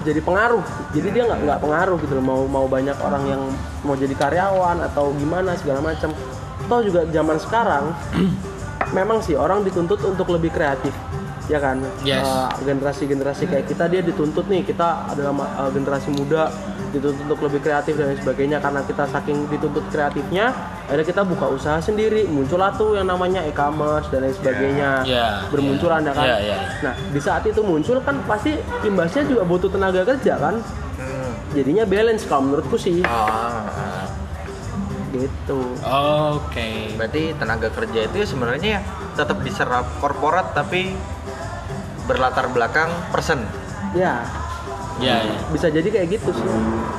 jadi 0.00 0.20
pengaruh. 0.22 0.62
Jadi 0.94 1.08
dia 1.10 1.26
nggak 1.26 1.40
nggak 1.44 1.60
pengaruh 1.60 1.98
gitu 1.98 2.12
loh. 2.16 2.25
Mau 2.25 2.40
mau 2.46 2.66
banyak 2.70 2.94
orang 3.02 3.25
yang 3.26 3.42
mau 3.82 3.98
jadi 3.98 4.14
karyawan 4.14 4.86
atau 4.86 5.10
gimana 5.18 5.58
segala 5.58 5.82
macam. 5.82 6.14
Toh 6.66 6.80
juga 6.82 7.02
zaman 7.10 7.36
sekarang 7.42 7.84
memang 8.96 9.18
sih 9.18 9.34
orang 9.34 9.66
dituntut 9.66 9.98
untuk 10.06 10.30
lebih 10.30 10.54
kreatif. 10.54 10.94
Ya 11.47 11.59
kan? 11.62 11.79
Yes. 12.03 12.26
Eh, 12.26 12.49
generasi-generasi 12.67 13.47
kayak 13.47 13.67
kita 13.71 13.85
dia 13.87 14.03
dituntut 14.03 14.50
nih 14.50 14.67
kita 14.67 15.11
adalah 15.15 15.33
eh, 15.67 15.71
generasi 15.71 16.11
muda 16.11 16.50
dituntut 16.91 17.23
untuk 17.29 17.41
lebih 17.47 17.61
kreatif 17.62 17.95
dan 17.95 18.11
lain 18.11 18.19
sebagainya. 18.19 18.59
Karena 18.59 18.81
kita 18.83 19.05
saking 19.11 19.47
dituntut 19.50 19.85
kreatifnya 19.95 20.50
akhirnya 20.87 21.07
kita 21.07 21.23
buka 21.26 21.47
usaha 21.50 21.79
sendiri. 21.79 22.26
Muncullah 22.26 22.75
tuh 22.75 22.99
yang 22.99 23.07
namanya 23.07 23.43
e-commerce 23.47 24.11
dan 24.11 24.26
lain 24.26 24.35
sebagainya. 24.35 24.91
Ya, 25.07 25.47
bermunculan 25.50 26.03
ya 26.03 26.12
kan? 26.15 26.26
Ya, 26.26 26.37
ya. 26.43 26.59
nah 26.83 26.95
di 26.95 27.21
saat 27.23 27.43
itu 27.47 27.62
muncul 27.62 27.99
kan 28.03 28.19
pasti 28.26 28.55
imbasnya 28.87 29.26
juga 29.26 29.43
butuh 29.47 29.71
tenaga 29.71 30.03
kerja 30.03 30.38
kan? 30.38 30.57
Hmm. 30.97 31.37
jadinya 31.53 31.85
balance 31.85 32.25
kalau 32.25 32.49
menurutku 32.49 32.76
sih. 32.81 33.05
Ah, 33.05 34.09
gitu. 35.17 35.61
Oke. 36.37 36.93
Berarti 36.97 37.23
tenaga 37.37 37.69
kerja 37.73 38.00
itu 38.09 38.17
ya 38.17 38.26
sebenarnya 38.26 38.75
tetap 39.17 39.41
diserap 39.41 39.85
korporat 40.00 40.53
tapi 40.53 40.93
berlatar 42.06 42.46
belakang 42.48 42.88
person. 43.10 43.42
ya 43.92 44.22
ya, 44.96 45.20
ya. 45.20 45.36
bisa 45.52 45.68
jadi 45.68 45.84
kayak 45.84 46.08
gitu 46.08 46.32
sih 46.32 46.48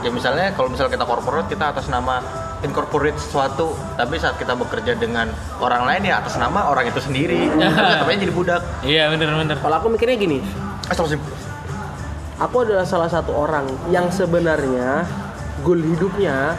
Ya 0.05 0.13
misalnya 0.13 0.53
kalau 0.53 0.69
misalnya 0.69 0.93
kita 0.93 1.05
korporat 1.09 1.49
kita 1.49 1.73
atas 1.73 1.89
nama 1.89 2.21
incorporate 2.61 3.17
sesuatu, 3.17 3.73
tapi 3.97 4.17
saat 4.17 4.37
kita 4.37 4.53
bekerja 4.53 4.93
dengan 4.93 5.29
orang 5.57 5.85
lain 5.85 6.05
ya 6.05 6.21
atas 6.21 6.37
nama 6.37 6.69
orang 6.69 6.89
itu 6.89 7.01
sendiri. 7.01 7.49
Tapi 8.01 8.17
jadi 8.17 8.33
budak. 8.33 8.61
iya 8.81 9.09
bener 9.09 9.29
bener 9.29 9.57
kalau 9.61 9.77
aku 9.77 9.89
mikirnya 9.89 10.17
gini 10.17 10.37
Astagfirullahaladzim. 10.85 11.21
aku 12.37 12.55
adalah 12.65 12.85
salah 12.85 13.09
satu 13.09 13.33
orang 13.33 13.65
yang 13.89 14.09
sebenarnya 14.09 15.05
goal 15.61 15.81
hidupnya 15.81 16.57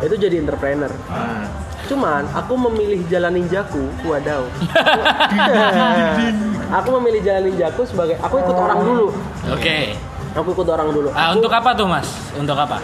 itu 0.00 0.16
jadi 0.16 0.40
entrepreneur 0.40 0.92
Hmm. 1.08 1.44
Cuman 1.84 2.24
aku 2.32 2.56
memilih 2.56 3.04
jalan 3.12 3.36
ninjaku, 3.36 3.84
wadaw. 4.08 4.48
aku 6.74 6.88
memilih 6.98 7.22
jalan 7.22 7.42
ninjaku 7.46 7.86
sebagai 7.86 8.18
aku 8.18 8.34
ikut 8.40 8.56
orang 8.56 8.80
dulu. 8.80 9.06
oke 9.46 9.78
Aku 10.34 10.48
ikut 10.50 10.66
orang 10.66 10.90
dulu. 10.90 11.08
ah, 11.08 11.30
Aku- 11.30 11.38
untuk 11.38 11.52
apa 11.52 11.70
tuh 11.72 11.86
mas 11.86 12.08
untuk 12.34 12.58
apa 12.58 12.78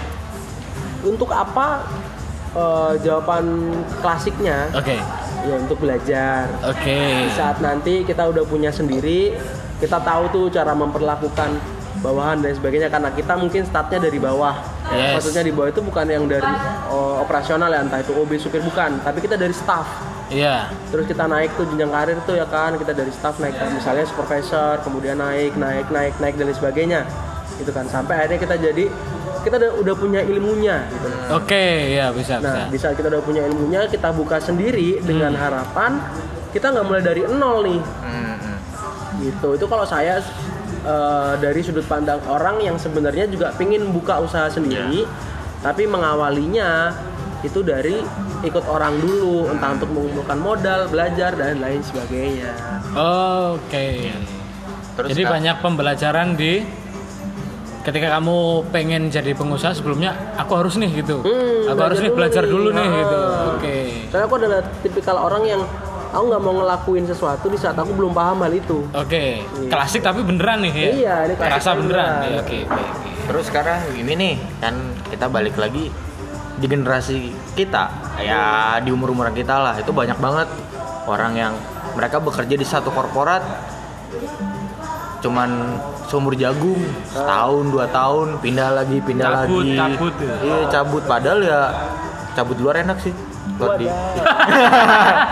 untuk 1.00 1.30
apa? 1.30 1.82
Eh, 2.50 2.92
jawaban 3.00 3.70
klasiknya 3.98 4.66
oke 4.70 4.96
ya 5.40 5.54
untuk 5.56 5.78
belajar. 5.78 6.50
oke 6.60 6.98
Di 7.22 7.30
saat 7.30 7.58
nanti 7.58 8.02
kita 8.02 8.26
udah 8.26 8.42
punya 8.42 8.68
sendiri, 8.68 9.38
kita 9.78 9.98
tahu 9.98 10.26
tuh 10.28 10.44
cara 10.50 10.74
memperlakukan 10.74 11.46
bawahan 12.00 12.40
dan 12.40 12.50
sebagainya 12.50 12.88
karena 12.88 13.08
kita 13.10 13.34
mungkin 13.34 13.62
startnya 13.62 14.02
dari 14.02 14.18
bawah. 14.18 14.58
Yes. 14.90 15.14
Maksudnya 15.16 15.46
di 15.46 15.52
bawah 15.52 15.70
itu 15.70 15.78
bukan 15.80 16.04
yang 16.04 16.26
dari 16.26 16.50
oh, 16.90 17.22
operasional 17.22 17.70
ya 17.70 17.80
entah 17.80 17.98
itu 17.98 18.12
OB 18.12 18.34
supir 18.34 18.60
bukan, 18.60 18.98
tapi 19.00 19.22
kita 19.22 19.38
dari 19.38 19.54
staff. 19.54 19.86
Iya. 20.30 20.70
Terus 20.88 21.04
kita 21.10 21.26
naik 21.26 21.52
tuh 21.58 21.66
jenjang 21.68 21.92
karir 21.92 22.18
tuh 22.24 22.34
ya 22.38 22.46
kan 22.46 22.74
kita 22.78 22.94
dari 22.94 23.12
staff 23.12 23.36
naik 23.42 23.58
kan 23.58 23.74
misalnya 23.74 24.06
supervisor 24.06 24.80
kemudian 24.86 25.18
naik 25.18 25.58
naik 25.58 25.90
naik 25.90 26.14
naik 26.22 26.34
dan 26.38 26.48
lain 26.48 26.56
sebagainya. 26.56 27.00
Itu 27.60 27.70
kan 27.74 27.84
sampai 27.90 28.24
akhirnya 28.24 28.40
kita 28.40 28.56
jadi 28.56 28.84
kita 29.40 29.56
udah, 29.56 29.70
udah 29.80 29.94
punya 29.96 30.20
ilmunya 30.24 30.86
gitu. 30.88 31.08
Oke 31.32 31.96
ya 31.96 32.12
bisa 32.12 32.38
nah 32.38 32.68
bisa. 32.68 32.72
di 32.72 32.78
saat 32.78 32.94
kita 32.96 33.08
udah 33.08 33.22
punya 33.24 33.42
ilmunya 33.44 33.88
kita 33.88 34.12
buka 34.12 34.36
sendiri 34.40 35.00
dengan 35.00 35.32
harapan 35.32 35.96
kita 36.52 36.70
nggak 36.72 36.86
mulai 36.86 37.02
dari 37.02 37.22
nol 37.26 37.58
nih. 37.64 37.80
Hmm, 37.80 38.36
hmm. 38.36 38.58
gitu. 39.24 39.48
Itu 39.56 39.66
kalau 39.66 39.84
saya 39.88 40.20
eh, 40.84 41.32
dari 41.40 41.60
sudut 41.60 41.84
pandang 41.84 42.20
orang 42.30 42.60
yang 42.62 42.76
sebenarnya 42.76 43.26
juga 43.26 43.52
pingin 43.56 43.88
buka 43.90 44.20
usaha 44.20 44.48
sendiri 44.48 45.04
tapi 45.60 45.84
mengawalinya 45.84 46.96
itu 47.40 47.60
dari 47.60 48.00
ikut 48.40 48.64
orang 48.64 48.96
dulu 48.96 49.48
entah 49.48 49.72
untuk 49.72 49.88
mengumpulkan 49.88 50.38
modal 50.38 50.80
belajar 50.86 51.32
dan 51.32 51.56
lain 51.56 51.80
sebagainya. 51.80 52.52
Oke. 52.92 54.12
Terus 54.92 55.08
jadi 55.08 55.22
Kak- 55.22 55.32
banyak 55.32 55.56
pembelajaran 55.58 56.28
di 56.34 56.60
ketika 57.80 58.12
kamu 58.12 58.36
pengen 58.68 59.08
jadi 59.08 59.32
pengusaha 59.32 59.72
sebelumnya 59.72 60.12
aku 60.36 60.52
harus 60.54 60.76
nih 60.76 61.00
gitu. 61.00 61.20
Hmm, 61.20 61.64
aku 61.66 61.80
harus 61.80 61.98
belajar 61.98 62.04
nih 62.04 62.10
dulu 62.10 62.16
belajar 62.18 62.42
nih. 62.42 62.50
dulu 62.50 62.68
nih 62.70 62.84
Ah. 62.84 62.92
gitu. 62.94 63.18
Oke. 63.50 63.76
Soalnya 64.06 64.26
aku 64.26 64.36
adalah 64.36 64.60
tipikal 64.84 65.16
orang 65.18 65.42
yang 65.44 65.60
aku 66.10 66.24
nggak 66.26 66.42
mau 66.42 66.54
ngelakuin 66.54 67.04
sesuatu 67.04 67.46
di 67.46 67.56
saat 67.56 67.72
aku 67.74 67.90
belum 67.94 68.12
paham 68.12 68.42
hal 68.42 68.52
itu. 68.52 68.84
Oke. 68.92 69.40
Klasik 69.66 70.02
tapi 70.02 70.20
beneran 70.20 70.60
nih 70.60 70.72
ya? 70.74 70.90
Iya, 70.92 71.16
ini 71.24 71.34
klasik 71.34 71.54
Rasa 71.56 71.70
beneran. 71.72 72.04
beneran. 72.04 72.20
Iya, 72.22 72.38
oke 72.38 72.58
oke 72.60 72.80
oke. 72.84 73.10
Terus 73.22 73.44
sekarang 73.46 73.78
ini 73.94 74.12
nih 74.12 74.32
kan 74.58 74.74
kita 75.08 75.26
balik 75.26 75.56
lagi 75.56 75.88
di 76.60 76.66
generasi 76.68 77.32
kita 77.56 77.88
ya 78.20 78.76
di 78.84 78.92
umur 78.92 79.16
umuran 79.16 79.32
kita 79.32 79.56
lah 79.56 79.74
itu 79.80 79.90
banyak 79.90 80.20
banget 80.20 80.48
orang 81.08 81.32
yang 81.32 81.52
mereka 81.96 82.20
bekerja 82.20 82.54
di 82.54 82.66
satu 82.68 82.92
korporat 82.92 83.40
cuman 85.20 85.80
seumur 86.08 86.32
jagung 86.36 86.80
setahun 87.12 87.64
dua 87.68 87.86
tahun 87.88 88.40
pindah 88.40 88.68
lagi 88.72 88.98
pindah 89.04 89.44
Cabut, 89.44 89.64
lagi 89.64 89.76
cabut 89.76 90.14
ya. 90.16 90.34
iya 90.40 90.58
cabut 90.72 91.02
padahal 91.04 91.40
ya 91.44 91.60
cabut 92.36 92.56
luar 92.60 92.80
enak 92.80 92.98
sih 93.00 93.12
buat 93.60 93.76
di 93.76 93.86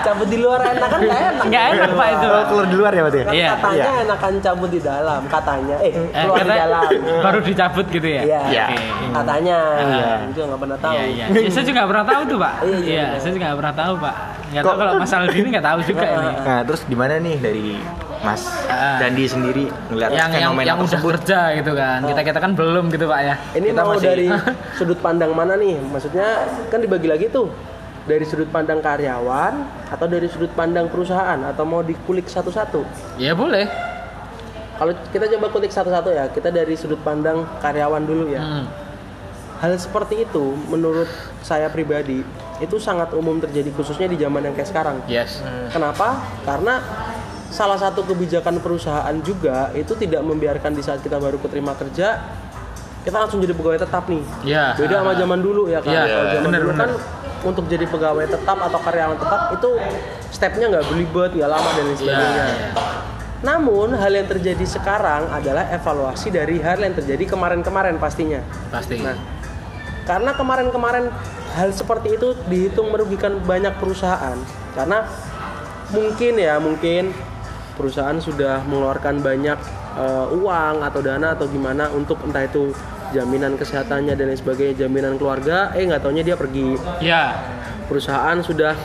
cabut 0.00 0.28
di 0.28 0.38
luar 0.38 0.60
enak 0.66 0.88
kan 0.88 1.00
nggak 1.00 1.20
enak 1.26 1.44
nggak 1.46 1.64
enak 1.70 1.88
pak 1.92 2.08
itu 2.10 2.26
Oh, 2.28 2.44
keluar 2.46 2.66
di 2.66 2.76
luar 2.76 2.92
ya 2.92 3.02
berarti 3.02 3.18
ya 3.18 3.24
kan 3.24 3.34
Iya. 3.34 3.48
katanya 3.50 3.78
Iya. 3.88 4.04
enakan 4.04 4.32
cabut 4.38 4.70
di 4.70 4.80
dalam 4.80 5.20
katanya 5.26 5.76
eh, 5.78 5.92
Eh, 5.92 6.04
keluar 6.18 6.38
di 6.38 6.50
dalam 6.50 6.82
baru 7.24 7.38
dicabut 7.40 7.86
gitu 7.88 8.08
ya 8.08 8.22
Iya. 8.22 8.40
Iya. 8.46 8.64
Oke. 8.68 9.06
katanya 9.14 9.58
Iya. 9.78 10.08
itu 10.28 10.38
nggak 10.40 10.60
pernah 10.60 10.78
tahu 10.78 10.92
Iya, 10.94 11.04
iya. 11.06 11.24
Ya, 11.28 11.48
saya 11.48 11.64
juga 11.64 11.76
nggak 11.78 11.90
pernah 11.90 12.06
tahu 12.06 12.22
tuh, 12.24 12.38
Pak. 12.38 12.54
Iya, 12.58 12.68
iya, 12.68 12.78
Iya, 12.78 13.04
iya. 13.06 13.18
saya 13.18 13.30
juga 13.30 13.44
nggak 13.46 13.58
pernah 13.58 13.74
tahu, 13.74 13.92
Pak. 13.98 14.14
Nggak 14.48 14.62
Kok- 14.62 14.68
tahu 14.68 14.78
kalau 14.78 14.92
masalah 14.96 15.26
ini 15.30 15.48
nggak 15.48 15.66
tahu 15.66 15.78
juga 15.84 16.04
ini. 16.08 16.28
Nah, 16.38 16.60
terus 16.64 16.80
gimana 16.84 17.12
nih 17.18 17.36
dari 17.38 17.66
Mas 18.18 18.42
Ah. 18.66 18.98
Dandi 18.98 19.24
sendiri 19.24 19.64
ngeliat 19.86 20.10
yang 20.10 20.18
yang 20.18 20.30
fenomena 20.50 20.66
yang 20.66 20.78
udah 20.78 20.90
tersebut? 20.90 21.10
kerja 21.14 21.40
gitu 21.54 21.72
kan. 21.72 21.98
Kita 22.02 22.20
kita 22.24 22.38
kan 22.38 22.52
belum 22.52 22.84
gitu 22.88 23.04
Pak 23.06 23.20
ya. 23.20 23.34
Ini 23.54 23.66
Kita 23.68 23.80
mau 23.80 23.94
masih- 23.94 24.06
dari 24.06 24.26
sudut 24.78 24.98
pandang 24.98 25.30
mana 25.32 25.54
nih? 25.54 25.78
Maksudnya 25.78 26.26
kan 26.66 26.78
dibagi 26.78 27.06
lagi 27.06 27.26
tuh 27.28 27.46
dari 28.08 28.24
sudut 28.24 28.48
pandang 28.48 28.80
karyawan 28.80 29.68
atau 29.92 30.06
dari 30.08 30.24
sudut 30.26 30.48
pandang 30.56 30.88
perusahaan 30.88 31.36
atau 31.44 31.68
mau 31.68 31.84
dikulik 31.84 32.24
satu-satu? 32.26 32.82
Ya 33.20 33.36
boleh. 33.36 33.68
Kalau 34.78 34.94
kita 35.10 35.26
coba 35.36 35.46
kulik 35.50 35.74
satu-satu 35.74 36.14
ya, 36.14 36.30
kita 36.30 36.48
dari 36.48 36.72
sudut 36.78 37.02
pandang 37.04 37.44
karyawan 37.60 38.02
dulu 38.08 38.30
ya. 38.32 38.40
Hmm. 38.40 38.66
Hal 39.58 39.74
seperti 39.74 40.22
itu 40.22 40.54
menurut 40.70 41.10
saya 41.42 41.66
pribadi 41.66 42.22
itu 42.62 42.76
sangat 42.78 43.10
umum 43.10 43.42
terjadi 43.42 43.74
khususnya 43.74 44.06
di 44.06 44.14
zaman 44.14 44.46
yang 44.46 44.54
kayak 44.54 44.70
sekarang. 44.70 45.02
Yes. 45.10 45.42
Kenapa? 45.74 46.22
Karena 46.46 46.78
salah 47.50 47.74
satu 47.74 48.06
kebijakan 48.06 48.62
perusahaan 48.62 49.16
juga 49.18 49.74
itu 49.74 49.98
tidak 49.98 50.22
membiarkan 50.22 50.78
di 50.78 50.82
saat 50.84 51.02
kita 51.02 51.18
baru 51.18 51.42
keterima 51.42 51.74
kerja 51.74 52.22
kita 53.08 53.16
langsung 53.18 53.40
jadi 53.40 53.56
pegawai 53.56 53.80
tetap 53.80 54.04
nih. 54.04 54.20
Iya. 54.44 54.76
Beda 54.76 55.00
sama 55.00 55.12
zaman 55.16 55.40
dulu 55.40 55.62
ya 55.66 55.80
kan. 55.80 55.88
Iya, 55.90 56.02
Kalau 56.04 56.26
zaman 56.28 56.44
bener, 56.44 56.60
dulu 56.60 56.72
bener. 56.76 56.82
kan 56.84 56.90
untuk 57.40 57.64
jadi 57.64 57.86
pegawai 57.88 58.26
tetap 58.28 58.58
atau 58.60 58.78
karyawan 58.78 59.16
tetap 59.16 59.40
itu 59.56 59.70
stepnya 60.28 60.66
nggak 60.68 60.84
belibet, 60.86 61.30
nggak 61.32 61.48
lama 61.48 61.68
dan 61.72 61.82
lain 61.82 61.88
Iya. 61.88 62.00
sebagainya. 62.04 62.46
Namun 63.38 63.88
hal 63.94 64.12
yang 64.12 64.28
terjadi 64.28 64.66
sekarang 64.66 65.30
adalah 65.30 65.64
evaluasi 65.70 66.28
dari 66.28 66.58
hal 66.58 66.82
yang 66.82 66.92
terjadi 66.92 67.24
kemarin-kemarin 67.24 67.96
pastinya. 67.96 68.44
Pasti. 68.68 68.98
Nah, 68.98 69.16
karena 70.04 70.34
kemarin-kemarin 70.34 71.08
hal 71.54 71.70
seperti 71.70 72.12
itu 72.12 72.36
dihitung 72.44 72.92
merugikan 72.92 73.40
banyak 73.40 73.72
perusahaan 73.76 74.36
karena 74.72 75.04
mungkin 75.88 76.36
ya 76.36 76.60
mungkin 76.60 77.12
perusahaan 77.72 78.16
sudah 78.18 78.64
mengeluarkan 78.64 79.20
banyak 79.20 79.56
eh, 79.96 80.26
uang 80.34 80.82
atau 80.82 81.00
dana 81.00 81.32
atau 81.32 81.46
gimana 81.46 81.88
untuk 81.90 82.18
entah 82.24 82.42
itu 82.42 82.72
jaminan 83.14 83.56
kesehatannya 83.56 84.14
dan 84.14 84.32
lain 84.32 84.38
sebagainya 84.38 84.86
jaminan 84.86 85.16
keluarga 85.16 85.72
eh 85.76 85.84
nggak 85.84 86.02
taunya 86.04 86.22
dia 86.24 86.36
pergi. 86.36 86.76
Ya. 87.00 87.36
perusahaan 87.88 88.36
sudah 88.44 88.76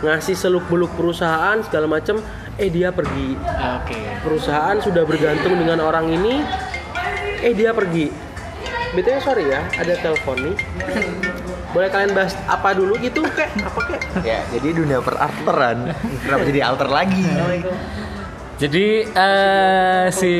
ngasih 0.00 0.32
seluk 0.32 0.64
beluk 0.72 0.88
perusahaan 0.96 1.60
segala 1.60 1.84
macam 1.84 2.24
eh 2.56 2.68
dia 2.72 2.88
pergi. 2.92 3.36
Oke. 3.80 4.00
perusahaan 4.24 4.76
sudah 4.80 5.04
bergantung 5.04 5.60
dengan 5.60 5.80
orang 5.84 6.08
ini 6.08 6.40
eh 7.44 7.52
dia 7.52 7.72
pergi. 7.76 8.08
BTW 8.90 9.18
sorry 9.22 9.44
ya 9.46 9.60
ada 9.76 9.94
telepon 10.00 10.50
nih. 10.50 10.56
Boleh 11.70 11.86
kalian 11.86 12.10
bahas 12.18 12.34
apa 12.50 12.74
dulu 12.74 12.98
gitu? 12.98 13.22
Kek 13.22 13.46
apa 13.62 13.80
kek? 13.86 14.02
Ya, 14.26 14.42
jadi 14.50 14.74
dunia 14.74 14.98
perarteran. 14.98 15.94
Kenapa 16.26 16.42
jadi 16.42 16.60
alter 16.66 16.90
lagi? 16.90 17.22
Jadi 18.58 19.06
eh 19.06 20.04
si 20.10 20.32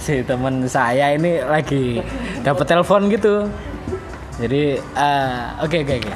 si 0.00 0.24
teman 0.24 0.64
saya 0.64 1.12
ini 1.12 1.44
lagi 1.44 2.00
dapat 2.40 2.64
telepon 2.64 3.12
gitu. 3.12 3.44
Jadi 4.40 4.80
eh, 4.80 5.40
oke 5.60 5.76
oke 5.84 5.94
oke. 6.00 6.12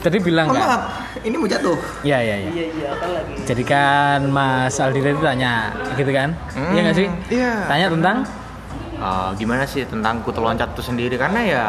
Tadi 0.00 0.16
bilang 0.24 0.48
kan? 0.48 0.88
ini 1.20 1.36
mau 1.36 1.44
jatuh. 1.44 1.76
Iya 2.00 2.18
iya 2.24 2.36
iya. 2.40 2.50
iya 2.50 2.64
iya 2.72 2.90
lagi 2.96 3.44
Jadi 3.44 3.62
kan 3.62 4.24
Mas 4.32 4.80
Aldi 4.80 5.04
tadi 5.04 5.20
tanya 5.20 5.68
gitu 6.00 6.08
kan? 6.08 6.32
Hmm, 6.56 6.72
Iya 6.72 6.80
nggak 6.88 6.96
sih? 6.96 7.08
iya. 7.28 7.52
Tanya 7.68 7.86
tentang 7.92 8.16
Eh, 9.00 9.30
gimana 9.40 9.64
sih 9.64 9.80
tentang 9.88 10.20
kutu 10.20 10.44
loncat 10.44 10.76
itu 10.76 10.84
sendiri 10.84 11.16
karena 11.16 11.40
ya 11.40 11.62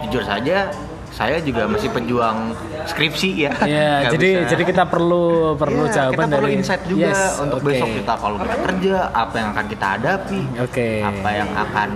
jujur 0.00 0.24
saja 0.24 0.64
saya 1.10 1.36
juga 1.38 1.66
masih 1.66 1.90
pejuang 1.90 2.54
skripsi 2.86 3.30
ya. 3.36 3.52
Iya, 3.66 3.90
Nggak 4.06 4.12
jadi 4.14 4.28
bisa. 4.30 4.48
jadi 4.48 4.62
kita 4.64 4.84
perlu 4.86 5.24
perlu 5.54 5.82
Iya, 5.84 5.92
jawaban 5.92 6.14
kita 6.14 6.22
perlu 6.32 6.46
dari 6.46 6.50
insight 6.56 6.82
juga 6.86 7.08
Yes, 7.10 7.22
untuk 7.38 7.58
oke. 7.60 7.66
besok 7.66 7.88
kita 7.92 8.12
kalau 8.14 8.36
kita 8.38 8.56
kerja 8.62 8.94
apa 9.10 9.34
yang 9.36 9.48
akan 9.50 9.66
kita 9.66 9.86
hadapi 9.98 10.40
Oke. 10.58 10.88
apa 11.02 11.28
yang 11.30 11.50
akan 11.52 11.88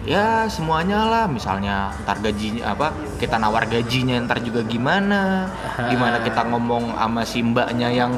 ya 0.00 0.48
semuanya 0.48 1.04
lah 1.04 1.24
misalnya 1.28 1.92
ntar 2.02 2.16
gajinya 2.18 2.72
apa 2.72 2.88
kita 3.20 3.36
nawar 3.36 3.68
gajinya 3.68 4.16
ntar 4.24 4.40
juga 4.40 4.64
gimana 4.64 5.44
gimana 5.76 6.24
kita 6.24 6.40
ngomong 6.48 6.96
sama 6.96 7.22
si 7.22 7.44
mbaknya 7.44 7.92
yang 7.92 8.12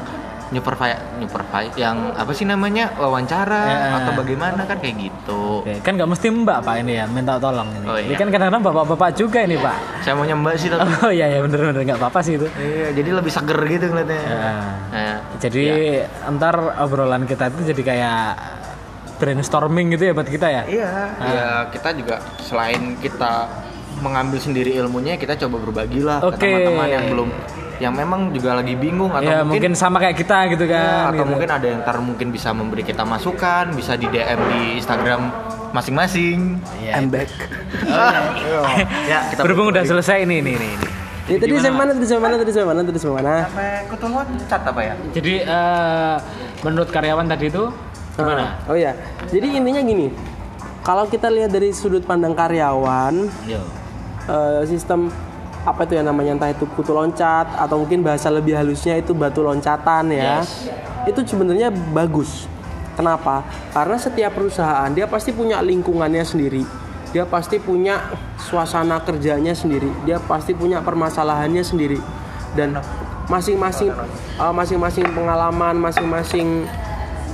nyupervise 0.53 1.17
nyupervise 1.17 1.73
yang 1.75 2.13
apa 2.13 2.29
sih 2.29 2.45
namanya 2.45 2.93
wawancara 2.93 3.61
Ya. 3.65 3.97
atau 3.97 4.11
bagaimana 4.13 4.61
kan 4.63 4.77
kayak 4.77 4.95
gitu 5.01 5.59
Oke, 5.59 5.81
kan 5.81 5.97
nggak 5.97 6.05
mesti 6.07 6.27
Mbak 6.29 6.59
Pak 6.61 6.75
ini 6.79 6.93
ya 6.93 7.05
minta 7.05 7.35
tolong 7.35 7.65
ini. 7.73 7.85
Oh, 7.85 7.95
Ini 7.95 8.07
iya. 8.07 8.15
kan 8.15 8.27
kadang-kadang 8.27 8.61
bapak-bapak 8.63 9.09
juga 9.13 9.39
ini 9.41 9.57
Pak. 9.57 9.77
saya 10.01 10.13
mau 10.13 10.23
nyembak 10.23 10.53
sih 10.55 10.67
tapi 10.67 10.85
Oh 11.01 11.09
iya 11.09 11.25
ya 11.27 11.39
bener-bener 11.39 11.81
nggak 11.83 11.97
apa-apa 11.97 12.19
sih 12.21 12.35
itu. 12.35 12.45
iya 12.55 12.89
jadi 12.91 13.09
lebih 13.11 13.29
seger 13.29 13.57
gitu 13.63 13.85
ngeliatnya 13.87 14.21
Ya. 14.23 14.53
Nah, 14.93 15.17
Jadi 15.35 15.65
ntar 16.31 16.55
obrolan 16.79 17.23
kita 17.23 17.49
itu 17.49 17.67
jadi 17.67 17.81
kayak 17.83 18.21
brainstorming 19.15 19.91
gitu 19.91 20.03
ya 20.05 20.13
buat 20.13 20.27
kita 20.27 20.47
ya. 20.47 20.61
Iya, 20.65 20.91
ya 21.17 21.47
kita 21.69 21.89
juga 21.93 22.15
selain 22.39 22.97
kita 22.97 23.47
mengambil 23.95 24.35
sendiri 24.37 24.73
ilmunya, 24.75 25.15
kita 25.15 25.37
coba 25.37 25.57
berbagi 25.61 26.01
lah 26.01 26.19
Oke. 26.19 26.35
ke 26.35 26.43
teman-teman 26.43 26.87
yang 26.89 27.05
belum, 27.07 27.29
yang 27.81 27.93
memang 27.93 28.29
juga 28.33 28.61
lagi 28.61 28.77
bingung 28.77 29.09
atau 29.09 29.25
ya 29.25 29.41
mungkin, 29.41 29.71
mungkin 29.71 29.71
sama 29.73 29.97
kayak 29.97 30.17
kita 30.17 30.37
gitu 30.53 30.65
ya, 30.69 30.77
kan. 30.77 31.15
atau 31.15 31.25
gitu. 31.25 31.31
mungkin 31.33 31.49
ada 31.49 31.65
yang 31.65 31.79
ntar 31.81 31.97
mungkin 32.01 32.27
bisa 32.29 32.49
memberi 32.53 32.83
kita 32.85 33.01
masukan, 33.05 33.73
bisa 33.73 33.97
di 33.97 34.07
DM 34.09 34.39
di 34.49 34.61
Instagram 34.81 35.21
masing-masing. 35.73 36.61
Iya. 36.81 37.01
I'm 37.01 37.09
back 37.09 37.29
ya, 39.11 39.19
kita 39.33 39.41
Berhubung 39.41 39.73
udah 39.73 39.83
selesai 39.85 40.21
ini 40.25 40.41
ini 40.45 40.51
ini. 40.53 40.69
ini. 40.69 40.87
Ini 41.23 41.37
tadi 41.39 41.55
sampai 41.55 41.79
mana 41.79 41.91
tadi 41.95 42.05
sampai 42.05 42.23
mana 42.23 42.35
tadi 42.35 42.51
sampai 42.51 42.67
mana 42.67 42.81
tadi 42.83 42.99
sampai 42.99 43.15
mana 43.15 43.33
sampai 43.47 43.69
loncat 44.11 44.61
apa 44.67 44.81
ya? 44.83 44.93
Jadi 45.15 45.33
eh, 45.39 46.15
menurut 46.67 46.89
karyawan 46.91 47.25
tadi 47.31 47.45
itu 47.47 47.63
gimana? 48.13 48.43
Ah, 48.61 48.69
oh 48.69 48.77
ya 48.77 48.93
jadi 49.33 49.47
intinya 49.57 49.81
gini 49.81 50.07
kalau 50.85 51.09
kita 51.09 51.31
lihat 51.33 51.49
dari 51.49 51.73
sudut 51.73 52.05
pandang 52.05 52.37
karyawan 52.37 53.25
Yo. 53.49 53.61
eh, 54.29 54.61
sistem 54.69 55.09
apa 55.63 55.87
itu 55.87 55.95
ya 55.95 56.03
namanya 56.03 56.35
entah 56.35 56.51
itu 56.51 56.67
kutu 56.75 56.91
loncat 56.91 57.47
atau 57.55 57.79
mungkin 57.79 58.03
bahasa 58.03 58.27
lebih 58.27 58.55
halusnya 58.55 58.99
itu 58.99 59.15
batu 59.15 59.39
loncatan 59.43 60.11
ya. 60.11 60.43
Yes. 60.43 60.67
itu 61.03 61.19
sebenarnya 61.27 61.67
bagus. 61.91 62.47
Kenapa? 62.95 63.43
Karena 63.75 63.99
setiap 63.99 64.37
perusahaan 64.37 64.87
dia 64.91 65.03
pasti 65.07 65.35
punya 65.35 65.59
lingkungannya 65.59 66.23
sendiri. 66.23 66.63
Dia 67.11 67.27
pasti 67.27 67.59
punya 67.59 67.99
suasana 68.39 69.03
kerjanya 69.03 69.51
sendiri. 69.51 69.91
Dia 70.07 70.23
pasti 70.23 70.55
punya 70.55 70.79
permasalahannya 70.79 71.63
sendiri. 71.63 71.99
Dan 72.55 72.79
masing-masing 73.27 73.91
eh, 74.39 74.53
masing-masing 74.53 75.05
pengalaman 75.15 75.75
masing-masing 75.79 76.67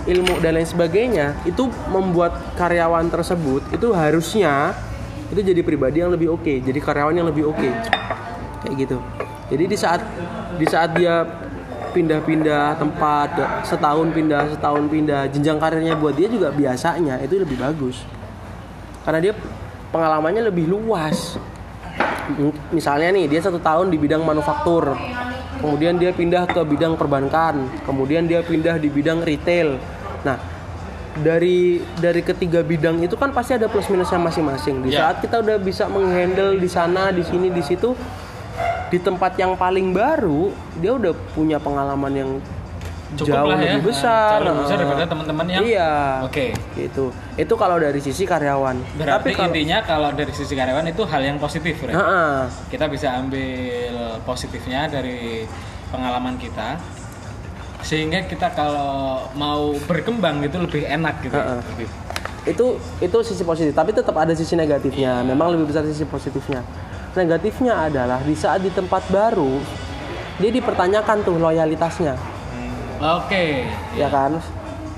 ilmu 0.06 0.42
dan 0.42 0.58
lain 0.58 0.70
sebagainya 0.70 1.38
itu 1.46 1.70
membuat 1.90 2.56
karyawan 2.58 3.10
tersebut 3.10 3.62
itu 3.74 3.94
harusnya 3.94 4.74
itu 5.30 5.42
jadi 5.42 5.62
pribadi 5.62 6.02
yang 6.02 6.14
lebih 6.14 6.34
oke 6.34 6.54
jadi 6.62 6.80
karyawan 6.82 7.14
yang 7.22 7.28
lebih 7.30 7.50
oke 7.50 7.70
kayak 8.64 8.76
gitu. 8.88 8.98
Jadi 9.50 9.64
di 9.66 9.78
saat 9.78 10.02
di 10.56 10.66
saat 10.70 10.94
dia 10.94 11.26
pindah-pindah 11.90 12.78
tempat 12.78 13.30
setahun 13.66 14.14
pindah 14.14 14.54
setahun 14.54 14.86
pindah 14.94 15.26
jenjang 15.34 15.58
karirnya 15.58 15.98
buat 15.98 16.14
dia 16.14 16.30
juga 16.30 16.54
biasanya 16.54 17.18
itu 17.22 17.42
lebih 17.42 17.58
bagus. 17.58 18.06
Karena 19.02 19.20
dia 19.20 19.34
pengalamannya 19.90 20.54
lebih 20.54 20.70
luas. 20.70 21.40
Misalnya 22.70 23.10
nih 23.10 23.26
dia 23.26 23.42
satu 23.42 23.58
tahun 23.58 23.90
di 23.90 23.98
bidang 23.98 24.22
manufaktur. 24.22 24.94
Kemudian 25.60 25.98
dia 25.98 26.14
pindah 26.14 26.46
ke 26.46 26.62
bidang 26.62 26.94
perbankan. 26.94 27.68
Kemudian 27.84 28.30
dia 28.30 28.46
pindah 28.46 28.78
di 28.78 28.88
bidang 28.88 29.26
retail. 29.26 29.82
Nah 30.22 30.38
dari 31.20 31.82
dari 31.98 32.22
ketiga 32.22 32.62
bidang 32.62 33.02
itu 33.02 33.18
kan 33.18 33.34
pasti 33.34 33.58
ada 33.58 33.66
plus 33.66 33.90
minusnya 33.90 34.22
masing-masing. 34.22 34.86
Di 34.86 34.94
Ya. 34.94 35.10
saat 35.10 35.26
kita 35.26 35.42
udah 35.42 35.58
bisa 35.58 35.90
menghandle 35.90 36.62
di 36.62 36.70
sana 36.70 37.10
di 37.10 37.26
sini 37.26 37.50
di 37.50 37.66
situ 37.66 37.98
di 38.90 39.00
tempat 39.00 39.34
yang 39.36 39.54
paling 39.54 39.90
baru 39.90 40.50
dia 40.76 40.92
udah 40.92 41.14
punya 41.32 41.58
pengalaman 41.58 42.14
yang 42.14 42.32
Cukup 43.10 43.42
jauh 43.42 43.50
lah 43.50 43.58
ya. 43.58 43.74
lebih 43.74 43.90
besar 43.90 44.38
Jauh 44.38 44.46
lebih 44.46 44.62
besar 44.62 44.70
Nah, 44.72 44.82
daripada 44.86 45.04
teman-teman 45.08 45.46
yang 45.48 45.62
iya 45.64 45.92
Oke. 46.22 46.54
gitu 46.76 47.10
itu 47.36 47.54
kalau 47.56 47.78
dari 47.78 47.98
sisi 47.98 48.22
karyawan 48.24 48.78
Berarti 48.96 49.34
kalau 49.34 49.50
intinya 49.50 49.78
kalau 49.82 50.10
dari 50.12 50.30
sisi 50.30 50.54
karyawan 50.54 50.86
itu 50.86 51.02
hal 51.04 51.22
yang 51.24 51.38
positif, 51.38 51.74
Bre. 51.80 51.90
Heeh. 51.90 52.34
Kita 52.70 52.86
bisa 52.86 53.18
ambil 53.18 53.90
positifnya 54.22 54.86
dari 54.86 55.42
pengalaman 55.90 56.38
kita 56.38 56.78
sehingga 57.82 58.22
kita 58.24 58.54
kalau 58.54 59.26
mau 59.34 59.74
berkembang 59.82 60.44
gitu 60.44 60.60
lebih 60.60 60.86
enak 60.86 61.16
gitu. 61.24 61.34
Heeh. 61.34 61.60
Lebih- 61.66 61.92
itu 62.46 62.66
itu 63.00 63.18
sisi 63.22 63.42
positif 63.42 63.74
tapi 63.74 63.90
tetap 63.90 64.16
ada 64.16 64.32
sisi 64.32 64.54
negatifnya 64.54 65.22
memang 65.24 65.52
lebih 65.52 65.66
besar 65.66 65.84
sisi 65.84 66.02
positifnya 66.04 66.62
negatifnya 67.16 67.90
adalah 67.90 68.20
di 68.22 68.36
saat 68.38 68.62
di 68.62 68.70
tempat 68.70 69.06
baru 69.10 69.62
dia 70.40 70.52
dipertanyakan 70.54 71.18
tuh 71.26 71.36
loyalitasnya 71.38 72.16
Oke. 73.00 73.66
ya 73.96 74.12
kan 74.12 74.38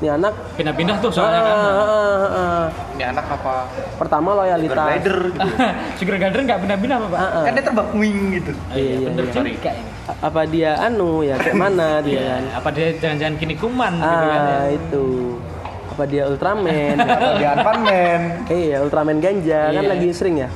ini 0.01 0.09
anak 0.09 0.33
Pindah-pindah 0.57 0.97
tuh 0.97 1.13
soalnya 1.13 1.45
kan. 1.45 1.53
Ah, 1.53 1.61
ah, 1.61 1.85
ah, 1.85 2.25
ah. 2.33 2.63
Ini 2.97 3.03
anak 3.13 3.25
apa? 3.37 3.69
pertama 4.01 4.33
loyalitas 4.33 4.73
Glider 4.73 5.17
gitu. 5.29 5.39
Sugar 6.01 6.15
glider 6.17 6.41
nggak 6.41 6.59
pindah-pindah 6.65 6.97
apa, 6.97 7.07
Pak? 7.13 7.19
Ah, 7.21 7.29
ah. 7.29 7.43
kan 7.45 7.51
dia 7.53 7.63
terbang 7.69 7.89
wing 7.93 8.19
gitu. 8.33 8.51
iya, 8.73 8.93
iya, 8.97 9.07
bener 9.13 9.25
iya. 9.29 9.33
juga 9.37 9.71
ini. 9.77 9.89
apa 10.11 10.41
dia 10.49 10.71
anu 10.81 11.21
ya 11.21 11.37
kayak 11.37 11.53
mana 11.53 11.89
dia 12.09 12.17
kan 12.17 12.43
Apa 12.57 12.69
dia 12.73 12.87
jangan-jangan 12.97 13.35
kini 13.37 13.55
kuman 13.61 13.93
gitu 13.93 14.09
kan 14.25 14.41
ya? 14.41 14.41
ah 14.41 14.65
itu 14.73 15.05
apa 15.93 16.03
dia 16.09 16.23
Ultraman 16.25 16.95
Di 17.37 17.45
Anpan 17.45 17.77
Man. 17.85 18.21
iya 18.49 18.77
Ultraman 18.81 19.17
ganja 19.21 19.69
kan 19.69 19.83
Iya. 19.85 19.91
lagi 19.93 20.07
sering 20.17 20.41
ya? 20.41 20.49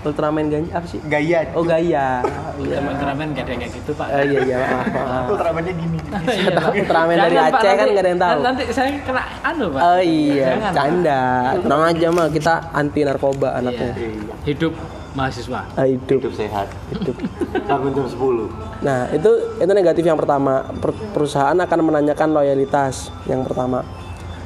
Ultraman 0.00 0.46
ganja 0.46 0.70
apa 0.72 0.86
sih 0.86 1.02
Gaya. 1.02 1.50
oh 1.52 1.62
gaya 1.62 2.22
iya 2.22 2.22
Ultraman 2.54 2.92
Ultraman 2.94 3.26
gak 3.32 3.42
ada 3.42 3.50
yang 3.50 3.60
kayak 3.60 3.74
gitu 3.74 3.90
pak 3.92 4.06
Eh, 4.08 4.24
iya 4.26 4.38
iya 4.44 4.56
maaf 4.62 5.26
Ultramannya 5.32 5.72
gini. 5.74 5.98
Iya. 6.28 6.54
Ultraman 6.72 7.16
dari 7.16 7.36
Aceh 7.36 7.50
kan 7.50 7.76
nanti- 7.76 7.90
nggak 7.90 8.00
ada 8.00 8.08
yang 8.08 8.20
tahu. 8.20 8.38
Nanti 8.40 8.62
saya 8.70 8.88
kena 9.00 9.22
anu 9.42 9.66
pak 9.68 9.80
Oh 9.80 10.00
iya, 10.00 10.48
canda. 10.70 11.22
Tenang 11.58 11.82
aja 11.84 12.06
mah 12.08 12.26
kita 12.28 12.54
anti 12.70 13.00
narkoba 13.02 13.48
anaknya. 13.54 13.92
Iya. 13.94 14.34
Hidup 14.44 14.72
mahasiswa 15.12 15.60
Ah, 15.74 15.84
hidup. 15.84 16.18
Hidup 16.20 16.32
sehat. 16.32 16.68
hidup. 16.90 17.16
Bangun 17.68 17.90
jam 17.92 18.06
10. 18.06 18.48
Nah, 18.80 19.10
itu 19.10 19.30
itu 19.58 19.72
negatif 19.72 20.02
yang 20.02 20.14
pertama. 20.14 20.62
Per- 20.74 21.10
perusahaan 21.12 21.56
akan 21.56 21.78
menanyakan 21.82 22.28
loyalitas 22.30 23.10
yang 23.24 23.42
pertama. 23.42 23.82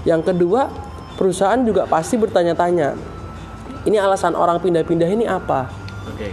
Yang 0.02 0.32
kedua, 0.32 0.66
perusahaan 1.14 1.60
juga 1.60 1.84
pasti 1.84 2.16
bertanya-tanya. 2.16 2.96
Ini 3.82 3.98
alasan 3.98 4.32
orang 4.32 4.58
pindah-pindah 4.58 5.08
ini 5.08 5.24
apa? 5.24 5.66
Oke 6.06 6.30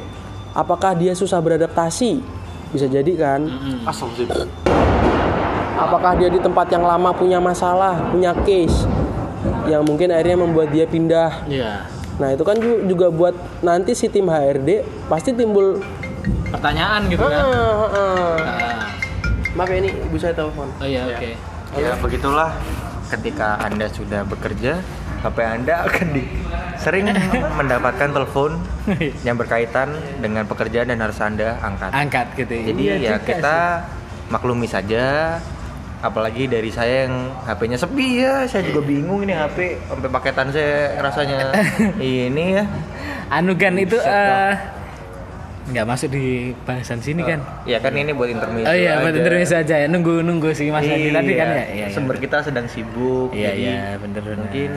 Apakah 0.52 0.94
dia 0.94 1.14
susah 1.14 1.38
beradaptasi? 1.38 2.22
Bisa 2.70 2.86
jadi 2.86 3.10
kan? 3.16 3.46
Asal 3.86 4.10
sih. 4.14 4.26
Apakah 5.76 6.14
dia 6.14 6.28
di 6.28 6.38
tempat 6.38 6.68
yang 6.68 6.84
lama 6.84 7.10
punya 7.10 7.40
masalah, 7.40 7.96
punya 8.10 8.36
case 8.44 8.84
yang 9.66 9.82
mungkin 9.82 10.12
akhirnya 10.12 10.36
membuat 10.36 10.68
dia 10.70 10.84
pindah 10.84 11.48
Iya 11.48 11.88
Nah 12.20 12.36
itu 12.36 12.44
kan 12.44 12.60
ju- 12.60 12.84
juga 12.84 13.08
buat 13.08 13.32
nanti 13.62 13.96
si 13.96 14.12
tim 14.12 14.28
HRD 14.28 14.84
pasti 15.08 15.32
timbul 15.32 15.80
Pertanyaan 16.52 17.08
gitu 17.08 17.24
kan 17.24 17.32
"Ah, 17.32 17.48
ah, 17.48 17.88
ah." 17.88 18.36
Ah, 18.36 18.86
Maaf 19.56 19.70
ya 19.70 19.78
ini 19.78 19.90
ibu 19.90 20.20
saya 20.20 20.36
telepon. 20.36 20.68
Oh 20.76 20.84
iya 20.84 21.08
oke 21.08 21.30
Ya 21.80 21.96
begitulah 21.96 22.52
ketika 23.08 23.56
Anda 23.58 23.88
sudah 23.88 24.22
bekerja, 24.24 24.84
HP 25.22 25.38
Anda 25.40 25.88
akan 25.88 26.08
di 26.12 26.24
sering 26.80 27.12
mendapatkan 27.60 28.10
telepon 28.10 28.56
yang 29.22 29.36
berkaitan 29.36 29.92
dengan 30.24 30.48
pekerjaan 30.48 30.88
dan 30.88 31.00
harus 31.04 31.20
Anda 31.20 31.60
angkat. 31.60 31.92
Angkat 31.92 32.28
gitu 32.40 32.54
Jadi 32.72 32.82
Iya 32.82 32.96
ya 32.98 33.16
kita 33.20 33.84
maklumi 34.32 34.66
saja. 34.66 35.38
Apalagi 36.00 36.48
dari 36.48 36.72
saya 36.72 37.12
yang 37.12 37.28
HP-nya 37.44 37.76
sepi 37.76 38.24
ya, 38.24 38.48
saya 38.48 38.64
juga 38.64 38.80
bingung 38.88 39.20
ini 39.20 39.36
HP 39.36 39.76
sampai 39.84 40.08
paketan 40.08 40.48
saya 40.48 40.96
rasanya 41.04 41.52
ini 42.00 42.56
ya. 42.56 42.64
sih. 42.64 43.36
Anu 43.36 43.52
kan 43.60 43.76
itu 43.76 44.00
eh, 44.00 44.52
nggak 45.70 45.86
masuk 45.86 46.10
di 46.16 46.56
bahasan 46.66 47.04
sini 47.04 47.22
kan 47.22 47.44
Ya 47.68 47.84
kan 47.84 47.92
ini 47.94 48.16
buat 48.16 48.32
intermezzo. 48.32 48.72
Oh 48.72 48.76
iya, 48.80 49.04
buat 49.04 49.12
aja. 49.12 49.20
interview 49.20 49.44
saja 49.44 49.76
ya. 49.76 49.88
Nunggu 49.92 50.24
nunggu 50.24 50.56
sih 50.56 50.72
Mas 50.72 50.88
Adi 50.88 51.12
tadi 51.12 51.34
kan 51.36 51.48
ya. 51.52 51.56
Iya, 51.56 51.66
iya. 51.76 51.88
Sumber 51.92 52.16
kita 52.16 52.48
sedang 52.48 52.72
sibuk. 52.72 53.36
Iya, 53.36 53.52
jadi 53.52 53.60
iya, 53.68 53.84
bener, 54.00 54.22
bener. 54.24 54.38
Mungkin 54.40 54.72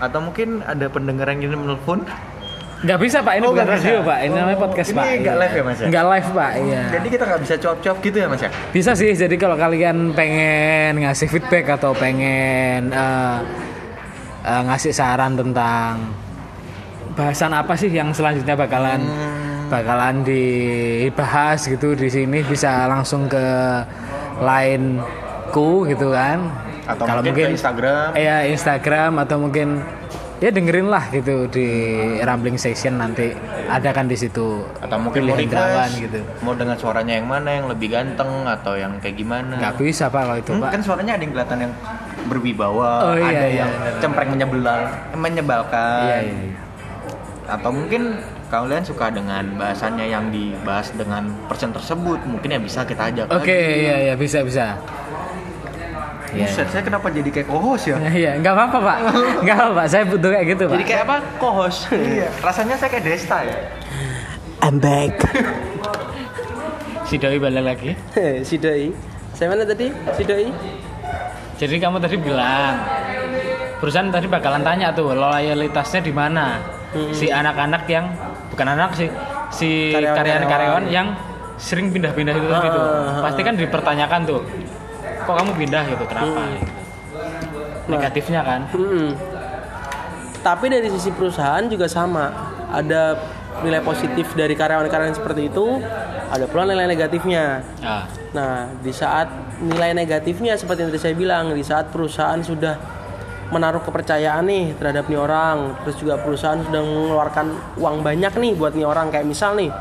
atau 0.00 0.18
mungkin 0.18 0.64
ada 0.64 0.88
pendengar 0.88 1.28
yang 1.28 1.44
ingin 1.44 1.60
menelpon. 1.60 2.02
Nggak 2.80 2.96
bisa 2.98 3.20
Pak, 3.20 3.34
ini 3.36 3.44
Oh, 3.44 3.52
bukan 3.52 3.60
nggak 3.60 3.76
bisa. 3.76 3.84
radio 3.84 4.00
Pak. 4.02 4.18
Ini 4.18 4.32
namanya 4.32 4.56
Oh, 4.56 4.62
podcast 4.64 4.88
ini 4.88 4.96
Pak. 4.96 5.04
nggak 5.04 5.20
Iya. 5.30 5.42
live 5.44 5.52
ya, 5.52 5.62
Mas, 5.62 5.76
ya? 5.76 5.86
Nggak 5.86 6.04
live 6.06 6.28
Pak, 6.32 6.52
iya. 6.58 6.82
Jadi 6.90 7.06
kita 7.10 7.24
nggak 7.28 7.40
bisa 7.40 7.54
cuap-cuap 7.58 7.96
gitu 8.00 8.16
ya 8.16 8.26
mas 8.26 8.40
ya? 8.40 8.50
Bisa 8.70 8.90
sih, 8.94 9.10
jadi 9.12 9.34
kalau 9.36 9.54
kalian 9.54 9.96
pengen 10.10 10.92
ngasih 10.98 11.28
feedback 11.28 11.64
atau 11.70 11.92
pengen 11.92 12.88
eh, 12.88 13.38
eh, 14.42 14.62
ngasih 14.64 14.90
saran 14.90 15.36
tentang 15.36 16.08
bahasan 17.12 17.52
apa 17.52 17.76
sih 17.76 17.90
yang 17.90 18.08
selanjutnya 18.10 18.56
bakalan 18.56 19.00
Hmm. 19.02 19.68
bakalan 19.68 20.24
dibahas 20.24 21.60
gitu 21.62 21.92
di 21.92 22.08
sini 22.08 22.40
bisa 22.40 22.88
langsung 22.88 23.28
ke 23.28 23.44
line 24.40 25.04
ku 25.50 25.84
gitu 25.84 26.10
kan. 26.10 26.40
Atau 26.90 27.04
mungkin 27.06 27.34
ke 27.36 27.52
Instagram. 27.52 28.08
Iya, 28.12 28.36
Instagram 28.48 29.12
atau 29.18 29.36
mungkin 29.38 29.68
ya 30.40 30.48
dengerin 30.48 30.88
lah 30.88 31.04
gitu 31.06 31.44
di 31.46 31.68
Rambling 32.18 32.56
Session 32.56 32.96
nanti 32.96 33.28
ada 33.66 33.92
kan 33.92 34.08
di 34.08 34.16
situ 34.16 34.64
Atau 34.80 34.96
mungkin 34.96 35.28
mau 35.28 35.36
request, 35.36 36.00
gitu. 36.00 36.16
mau 36.40 36.56
dengan 36.56 36.74
suaranya 36.74 37.12
yang 37.14 37.28
mana 37.28 37.50
yang 37.52 37.68
lebih 37.68 37.92
ganteng 37.92 38.26
atau 38.44 38.72
yang 38.72 38.96
kayak 38.98 39.14
gimana? 39.14 39.54
Nggak 39.54 39.76
bisa 39.78 40.08
Pak 40.08 40.16
kalau 40.18 40.36
itu 40.36 40.50
Hmm, 40.50 40.62
Pak. 40.62 40.70
kan 40.72 40.80
suaranya 40.80 41.12
ada 41.14 41.22
yang 41.22 41.32
kelihatan 41.32 41.58
yang 41.60 41.72
berwibawa, 42.22 42.90
Oh, 43.02 43.16
iya, 43.16 43.28
ada 43.28 43.46
iya, 43.46 43.58
yang 43.58 43.70
benar. 43.70 44.00
cempreng 44.00 44.30
menyebelal, 44.30 44.80
menyebalkan. 45.14 46.00
Iya, 46.02 46.18
iya, 46.22 46.38
iya. 46.46 46.58
Atau 47.46 47.70
mungkin 47.70 48.02
kalian 48.46 48.82
suka 48.82 49.06
dengan 49.08 49.44
bahasannya 49.54 50.06
yang 50.06 50.28
dibahas 50.28 50.90
dengan 50.90 51.28
person 51.46 51.70
tersebut, 51.70 52.18
mungkin 52.24 52.48
ya 52.48 52.58
bisa 52.58 52.80
kita 52.82 53.02
ajak. 53.08 53.26
Oke, 53.28 53.54
iya 53.82 53.96
iya 54.02 54.14
bisa 54.14 54.40
bisa. 54.40 54.74
Iya. 56.30 56.46
Buset, 56.46 56.66
saya 56.68 56.82
kenapa 56.82 57.06
jadi 57.08 57.26
kayak 57.26 57.46
co-host 57.46 57.84
ya? 57.86 57.96
Iya, 58.22 58.32
nggak 58.38 58.52
apa-apa 58.52 58.78
pak, 58.80 58.98
nggak 59.42 59.56
apa-apa. 59.56 59.82
Saya 59.84 60.04
butuh 60.04 60.30
kayak 60.30 60.46
gitu 60.48 60.62
pak. 60.66 60.74
Jadi 60.74 60.86
kayak 60.86 61.02
apa? 61.04 61.16
Kohos. 61.36 61.76
iya, 61.90 62.28
rasanya 62.46 62.74
saya 62.74 62.88
kayak 62.88 63.04
Desta 63.04 63.38
ya. 63.42 63.58
I'm 64.60 64.76
back. 64.76 65.14
Si 67.04 67.18
Doi 67.18 67.42
balik 67.42 67.64
lagi. 67.66 67.90
si 68.46 68.54
Doi. 68.54 68.94
Saya 69.34 69.50
mana 69.50 69.66
tadi? 69.66 69.90
Si 70.14 70.22
Doi. 70.22 70.46
Jadi 71.58 71.74
kamu 71.76 71.98
tadi 71.98 72.14
bilang 72.16 72.78
perusahaan 73.76 74.06
tadi 74.08 74.24
bakalan 74.24 74.62
tanya 74.62 74.94
tuh 74.94 75.10
loyalitasnya 75.10 76.00
di 76.00 76.14
mana. 76.14 76.62
Si 77.10 77.26
anak-anak 77.26 77.82
yang 77.86 78.06
bukan 78.46 78.66
anak 78.68 78.94
sih, 78.94 79.10
si 79.50 79.90
Karyawan-karyawan. 79.90 80.86
yang 80.86 81.18
sering 81.54 81.90
pindah-pindah 81.90 82.30
itu 82.32 82.46
Ah, 82.46 82.62
gitu. 82.62 82.78
ah, 82.78 83.20
Pasti 83.20 83.40
kan 83.42 83.54
dipertanyakan 83.54 84.20
tuh, 84.24 84.40
kok 85.30 85.36
kamu 85.46 85.52
pindah 85.54 85.82
gitu, 85.86 86.04
kenapa? 86.10 86.26
Hmm. 86.42 86.52
gitu. 86.58 86.72
Negatifnya 87.90 88.40
kan. 88.42 88.60
Mm-mm. 88.74 89.08
Tapi 90.40 90.66
dari 90.72 90.88
sisi 90.90 91.10
perusahaan 91.14 91.64
juga 91.70 91.86
sama. 91.86 92.30
Ada 92.70 93.18
nilai 93.66 93.82
positif 93.82 94.30
dari 94.38 94.54
karyawan-karyawan 94.54 95.14
seperti 95.14 95.50
itu, 95.50 95.82
ada 96.30 96.44
pula 96.46 96.66
nilai 96.66 96.86
negatifnya. 96.86 97.62
Ah, 97.82 98.06
Nah, 98.30 98.70
di 98.78 98.94
saat 98.94 99.26
nilai 99.58 99.90
negatifnya 99.90 100.54
seperti 100.54 100.86
yang 100.86 100.90
tadi 100.94 101.02
saya 101.02 101.14
bilang, 101.18 101.50
di 101.50 101.66
saat 101.66 101.90
perusahaan 101.90 102.38
sudah 102.38 102.78
menaruh 103.50 103.82
kepercayaan 103.82 104.46
nih 104.46 104.78
terhadap 104.78 105.10
nih 105.10 105.18
orang, 105.18 105.74
terus 105.82 105.98
juga 105.98 106.14
perusahaan 106.22 106.62
sudah 106.62 106.78
mengeluarkan 106.78 107.46
uang 107.82 108.06
banyak 108.06 108.30
nih 108.30 108.52
buat 108.54 108.78
nih 108.78 108.86
orang 108.86 109.10
kayak 109.10 109.26
misal 109.26 109.58
nih 109.58 109.74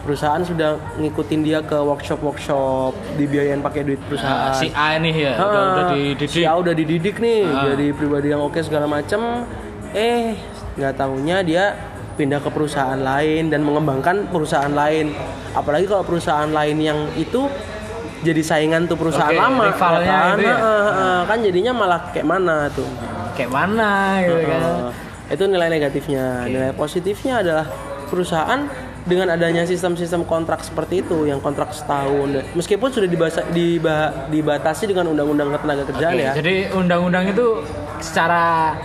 perusahaan 0.00 0.40
sudah 0.40 0.70
ngikutin 0.96 1.40
dia 1.40 1.60
ke 1.60 1.76
workshop-workshop 1.76 2.92
dibiayain 3.14 3.60
pakai 3.60 3.84
duit 3.84 4.00
perusahaan. 4.02 4.48
ah, 4.48 4.54
si 4.54 4.68
A 4.70 4.96
nih 4.96 5.14
ya, 5.14 5.32
udah, 5.34 5.44
Ah, 5.44 5.70
udah 5.70 5.84
dididik. 5.92 6.28
Si 6.28 6.40
A 6.42 6.52
udah 6.54 6.72
dididik 6.72 7.16
nih, 7.16 7.44
Ah. 7.44 7.68
jadi 7.68 7.86
pribadi 7.92 8.28
yang 8.28 8.40
oke 8.40 8.58
segala 8.58 8.84
macem. 8.84 9.20
Eh, 9.90 10.34
nggak 10.74 10.94
tahunya 10.96 11.36
dia 11.42 11.64
pindah 12.14 12.38
ke 12.38 12.48
perusahaan 12.48 12.96
lain 12.96 13.48
dan 13.48 13.60
mengembangkan 13.60 14.28
perusahaan 14.28 14.70
lain. 14.70 15.12
Apalagi 15.50 15.84
kalau 15.84 16.02
perusahaan 16.02 16.48
lain 16.48 16.76
yang 16.78 16.98
itu 17.14 17.48
jadi 18.20 18.40
saingan 18.40 18.84
tuh 18.84 18.94
perusahaan 18.94 19.32
Oke, 19.32 19.40
lama, 19.40 19.62
rivalnya 19.66 20.12
kan? 20.12 20.36
itu 20.36 20.44
ya? 20.44 20.56
Ah. 20.56 21.20
kan 21.24 21.38
jadinya 21.40 21.72
malah 21.72 22.00
kayak 22.10 22.24
mana 22.24 22.68
tuh? 22.68 22.84
Kayak 23.32 23.50
mana 23.50 23.90
gitu 24.22 24.36
kan. 24.46 24.62
Itu 25.28 25.42
nilai 25.46 25.68
negatifnya. 25.68 26.44
Nilai 26.44 26.72
positifnya 26.72 27.40
adalah 27.40 27.66
perusahaan 28.06 28.68
dengan 29.00 29.26
adanya 29.28 29.64
sistem-sistem 29.64 30.22
kontrak 30.22 30.60
seperti 30.60 31.00
itu 31.00 31.24
yang 31.24 31.40
kontrak 31.40 31.72
setahun 31.72 32.44
meskipun 32.52 32.88
sudah 32.88 33.08
dibasa, 33.08 33.40
diba- 33.48 34.28
dibatasi 34.28 34.84
dengan 34.86 35.08
undang-undang 35.08 35.48
ketenaga 35.50 35.82
kerjaan 35.86 36.12
Oke, 36.12 36.22
ya 36.22 36.32
Jadi 36.34 36.54
undang-undang 36.70 37.24
itu 37.26 37.64
secara 37.98 38.76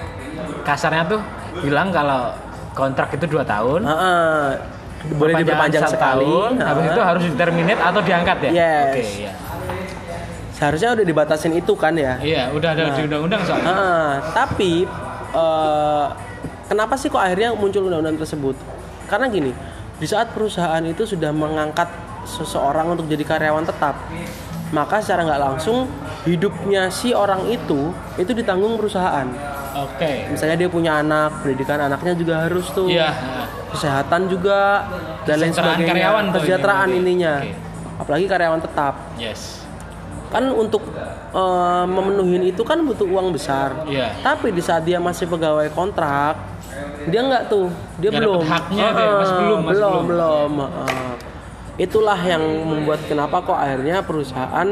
kasarnya 0.63 1.04
tuh 1.06 1.21
bilang 1.62 1.91
kalau 1.91 2.32
kontrak 2.71 3.12
itu 3.12 3.23
dua 3.25 3.43
tahun, 3.43 3.84
Ah, 3.84 3.91
ah. 3.91 4.43
boleh 5.10 5.36
diperpanjang 5.38 5.84
sekali 5.86 6.28
habis 6.58 6.84
Ah. 6.84 6.91
itu 6.91 7.01
harus 7.01 7.23
diterminate 7.25 7.80
atau 7.80 8.01
diangkat 8.01 8.38
ya? 8.41 8.51
Yes. 8.51 8.84
Oke, 8.86 9.01
iya. 9.17 9.32
seharusnya 10.51 10.89
udah 10.93 11.06
dibatasin 11.06 11.51
itu 11.54 11.73
kan 11.75 11.91
ya 11.93 12.15
Iya, 12.17 12.47
udah 12.49 12.69
ada 12.71 12.82
Nah. 12.86 12.95
di 12.95 13.01
undang-undang 13.04 13.41
soalnya. 13.43 13.67
Ah, 13.69 14.12
tapi 14.32 14.88
eh, 15.30 16.06
kenapa 16.65 16.95
sih 16.95 17.08
kok 17.08 17.19
akhirnya 17.19 17.51
muncul 17.54 17.84
undang-undang 17.86 18.15
tersebut 18.17 18.56
karena 19.06 19.28
gini 19.28 19.51
di 19.95 20.05
saat 20.05 20.36
perusahaan 20.36 20.84
itu 20.84 21.08
sudah 21.08 21.31
mengangkat 21.31 21.88
seseorang 22.25 22.91
untuk 22.91 23.08
jadi 23.08 23.23
karyawan 23.23 23.63
tetap 23.63 23.95
maka 24.73 24.99
secara 24.99 25.23
nggak 25.23 25.41
langsung 25.41 25.88
hidupnya 26.25 26.89
si 26.89 27.13
orang 27.13 27.45
itu 27.47 27.93
itu 28.17 28.31
ditanggung 28.34 28.75
perusahaan 28.75 29.29
Oke. 29.75 30.27
misalnya 30.27 30.58
dia 30.58 30.69
punya 30.71 30.99
anak 30.99 31.43
pendidikan 31.43 31.79
anaknya 31.79 32.17
juga 32.17 32.47
harus 32.47 32.65
tuh 32.71 32.89
Iya. 32.89 33.13
kesehatan 33.71 34.25
juga 34.25 34.88
dan 35.23 35.38
lain 35.38 35.53
sebagainya 35.53 35.86
karyawan 35.86 36.25
kesejahteraan 36.34 36.89
ini 36.89 36.97
ininya 36.97 37.34
Oke. 37.39 37.51
apalagi 38.01 38.25
karyawan 38.25 38.62
tetap 38.63 38.93
Yes. 39.15 39.63
kan 40.34 40.49
untuk 40.49 40.81
eh, 41.31 41.86
memenuhi 41.86 42.49
itu 42.49 42.63
kan 42.65 42.81
butuh 42.81 43.05
uang 43.05 43.31
besar 43.31 43.86
Iya. 43.86 44.17
tapi 44.25 44.49
di 44.49 44.60
saat 44.65 44.84
dia 44.84 44.97
masih 44.97 45.29
pegawai 45.29 45.69
kontrak 45.71 46.55
dia 47.05 47.21
nggak 47.21 47.43
tuh 47.45 47.67
dia 47.95 48.09
Nggak 48.09 48.21
belum 48.21 48.41
haknya 48.43 48.85
dia, 48.89 49.07
masih 49.13 49.25
Ah, 49.27 49.39
belum, 49.39 49.59
masih 49.59 49.75
belum 49.75 49.91
belum. 49.93 50.03
belum 50.05 50.51
ah. 50.59 51.13
itulah 51.75 52.19
yang 52.19 52.39
membuat 52.41 52.99
kenapa 53.03 53.39
kok 53.39 53.53
akhirnya 53.53 53.99
perusahaan 53.99 54.67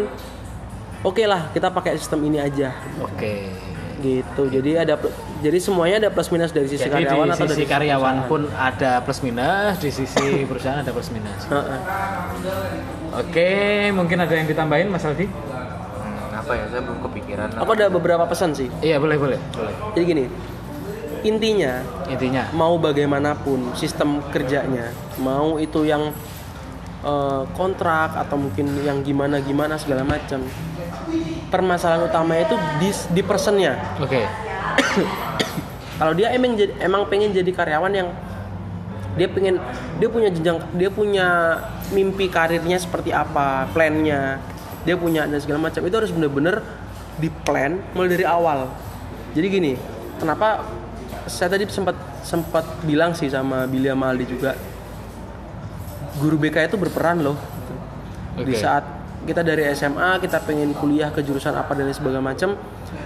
oke 1.02 1.24
lah 1.24 1.52
kita 1.52 1.68
pakai 1.68 1.96
sistem 1.96 2.24
ini 2.24 2.40
aja 2.40 2.72
Oke. 2.98 3.52
gitu 4.00 4.44
jadi 4.48 4.84
ada 4.84 4.96
jadi 5.40 5.60
semuanya 5.60 5.96
ada 6.00 6.10
plus 6.10 6.28
minus 6.28 6.50
dari 6.50 6.66
sisi 6.66 6.80
Jadi 6.82 7.04
karyawan 7.04 7.26
di 7.26 7.34
atau 7.34 7.44
sisi 7.46 7.54
dari 7.54 7.66
karyawan 7.68 8.16
perusahaan. 8.18 8.32
pun 8.32 8.42
ada 8.50 8.92
plus 9.00 9.20
minus, 9.20 9.76
di 9.78 9.90
sisi 9.90 10.28
perusahaan 10.50 10.80
ada 10.80 10.90
plus 10.90 11.12
minus. 11.12 11.42
Heeh. 11.46 11.80
Oke, 13.14 13.52
mungkin 13.92 14.18
ada 14.18 14.32
yang 14.32 14.48
ditambahin 14.48 14.88
Mas 14.88 15.04
Aldi? 15.04 15.28
Hmm, 15.28 16.32
apa 16.34 16.52
ya? 16.54 16.64
Saya 16.68 16.82
belum 16.82 17.00
kepikiran. 17.04 17.48
aku 17.54 17.70
ada 17.74 17.86
beberapa 17.88 18.24
pesan 18.24 18.52
sih 18.54 18.72
Iya, 18.80 18.98
boleh, 18.98 19.16
boleh. 19.16 19.40
Boleh. 19.52 19.74
jadi 19.94 20.04
gini 20.08 20.24
intinya 21.24 21.84
Intinya. 22.12 22.52
mau 22.52 22.76
bagaimanapun 22.78 23.74
sistem 23.74 24.20
kerjanya 24.30 24.92
mau 25.20 25.58
itu 25.58 25.88
yang 25.88 26.12
eh, 27.04 27.44
kontrak 27.56 28.16
atau 28.16 28.36
mungkin 28.38 28.72
yang 28.84 29.02
gimana 29.02 29.40
gimana 29.40 29.80
segala 29.80 30.04
macam 30.04 30.44
permasalahan 31.48 32.08
utamanya 32.08 32.44
itu 32.48 32.56
di 32.80 32.90
di 33.16 33.22
personnya 33.24 33.80
Oke. 34.00 34.24
kalau 36.00 36.14
dia 36.14 36.34
emang 36.36 36.60
jadi 36.60 36.74
emang 36.84 37.08
pengen 37.08 37.32
jadi 37.32 37.52
karyawan 37.54 37.94
yang 37.94 38.10
dia 39.14 39.30
pengen 39.30 39.62
dia 40.02 40.10
punya 40.10 40.30
jenjang 40.34 40.58
dia 40.74 40.90
punya 40.90 41.28
mimpi 41.94 42.26
karirnya 42.34 42.82
seperti 42.82 43.14
apa 43.14 43.70
plannya 43.70 44.42
dia 44.84 44.96
punya 44.98 45.30
dan 45.30 45.38
segala 45.38 45.70
macam 45.70 45.86
itu 45.86 45.96
harus 45.96 46.12
bener-bener 46.12 46.66
di 47.22 47.30
plan 47.30 47.78
mulai 47.94 48.10
dari 48.18 48.26
awal 48.26 48.74
jadi 49.38 49.48
gini 49.54 49.74
kenapa 50.18 50.66
saya 51.28 51.56
tadi 51.56 51.64
sempat 51.72 51.96
sempat 52.24 52.66
bilang 52.84 53.16
sih 53.16 53.32
sama 53.32 53.64
Billy 53.68 53.88
sama 53.88 54.12
Aldi 54.12 54.26
juga 54.28 54.52
guru 56.20 56.38
BK 56.38 56.70
itu 56.70 56.78
berperan 56.78 57.24
loh 57.24 57.38
di 58.38 58.54
Oke. 58.54 58.60
saat 58.60 58.84
kita 59.24 59.40
dari 59.40 59.64
SMA 59.72 60.20
kita 60.20 60.44
pengen 60.44 60.76
kuliah 60.76 61.08
ke 61.10 61.24
jurusan 61.24 61.56
apa 61.56 61.72
dan 61.74 61.88
lain 61.88 61.96
sebagainya 61.96 62.24
macam 62.24 62.50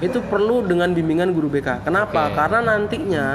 itu 0.02 0.18
perlu 0.26 0.66
dengan 0.66 0.92
bimbingan 0.92 1.32
guru 1.32 1.48
BK. 1.48 1.86
Kenapa? 1.86 2.34
Oke. 2.34 2.36
Karena 2.36 2.60
nantinya 2.66 3.26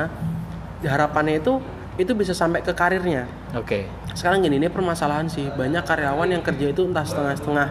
harapannya 0.83 1.39
itu 1.39 1.63
itu 2.01 2.13
bisa 2.17 2.35
sampai 2.35 2.65
ke 2.65 2.75
karirnya. 2.75 3.29
Oke. 3.55 3.87
Sekarang 4.17 4.43
gini 4.43 4.59
ini 4.59 4.69
permasalahan 4.69 5.31
sih 5.31 5.47
banyak 5.55 5.85
karyawan 5.87 6.29
yang 6.29 6.43
kerja 6.43 6.75
itu 6.75 6.83
entah 6.89 7.07
setengah-setengah 7.07 7.69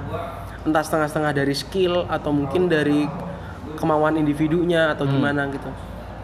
entah 0.61 0.83
setengah-setengah 0.85 1.31
dari 1.33 1.53
skill 1.57 2.05
atau 2.07 2.31
mungkin 2.31 2.69
dari 2.69 3.09
kemauan 3.75 4.15
individunya 4.15 4.93
atau 4.93 5.09
gimana 5.09 5.49
gitu. 5.51 5.69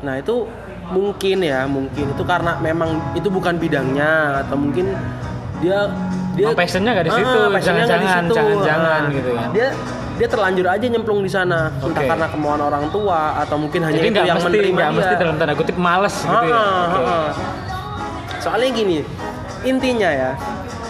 Nah 0.02 0.14
itu 0.18 0.46
mungkin 0.88 1.38
ya 1.42 1.66
mungkin 1.66 2.06
itu 2.10 2.24
karena 2.24 2.56
memang 2.58 2.90
itu 3.12 3.28
bukan 3.28 3.58
bidangnya 3.58 4.40
atau 4.42 4.56
mungkin 4.56 4.96
dia 5.60 5.90
dia 6.38 6.48
Emang 6.48 6.60
passionnya 6.60 6.92
nggak 6.94 7.06
di 7.06 7.14
situ, 7.14 7.38
Ah, 7.38 7.50
passionnya 7.50 7.84
nggak 7.84 7.98
di 7.98 8.08
situ. 8.08 8.34
jangan-jangan 8.34 9.02
Ah, 9.02 9.10
gitu 9.10 9.30
kan. 9.34 9.48
Dia 9.52 9.68
dia 10.18 10.28
terlanjur 10.28 10.66
aja 10.66 10.86
nyemplung 10.88 11.22
di 11.22 11.30
sana 11.30 11.70
entah 11.78 12.02
Oke. 12.02 12.10
karena 12.10 12.26
kemauan 12.28 12.58
orang 12.60 12.86
tua 12.90 13.38
atau 13.38 13.54
mungkin 13.56 13.82
hanya 13.84 13.98
Jadi 13.98 14.10
itu 14.10 14.22
yang 14.24 14.38
mesti 14.38 14.48
menerima 14.48 14.74
nggak 14.74 14.90
dia. 14.90 14.98
mesti 14.98 15.14
dalam 15.16 15.36
tanda 15.38 15.54
kutip 15.54 15.78
males 15.78 16.16
gitu 16.16 16.30
ya. 16.30 16.54
Ah, 16.54 16.86
Oke. 16.88 16.98
ah, 16.98 17.10
ah. 17.10 17.28
Soalnya 18.38 18.70
gini, 18.72 18.98
intinya 19.64 20.08
ya, 20.08 20.32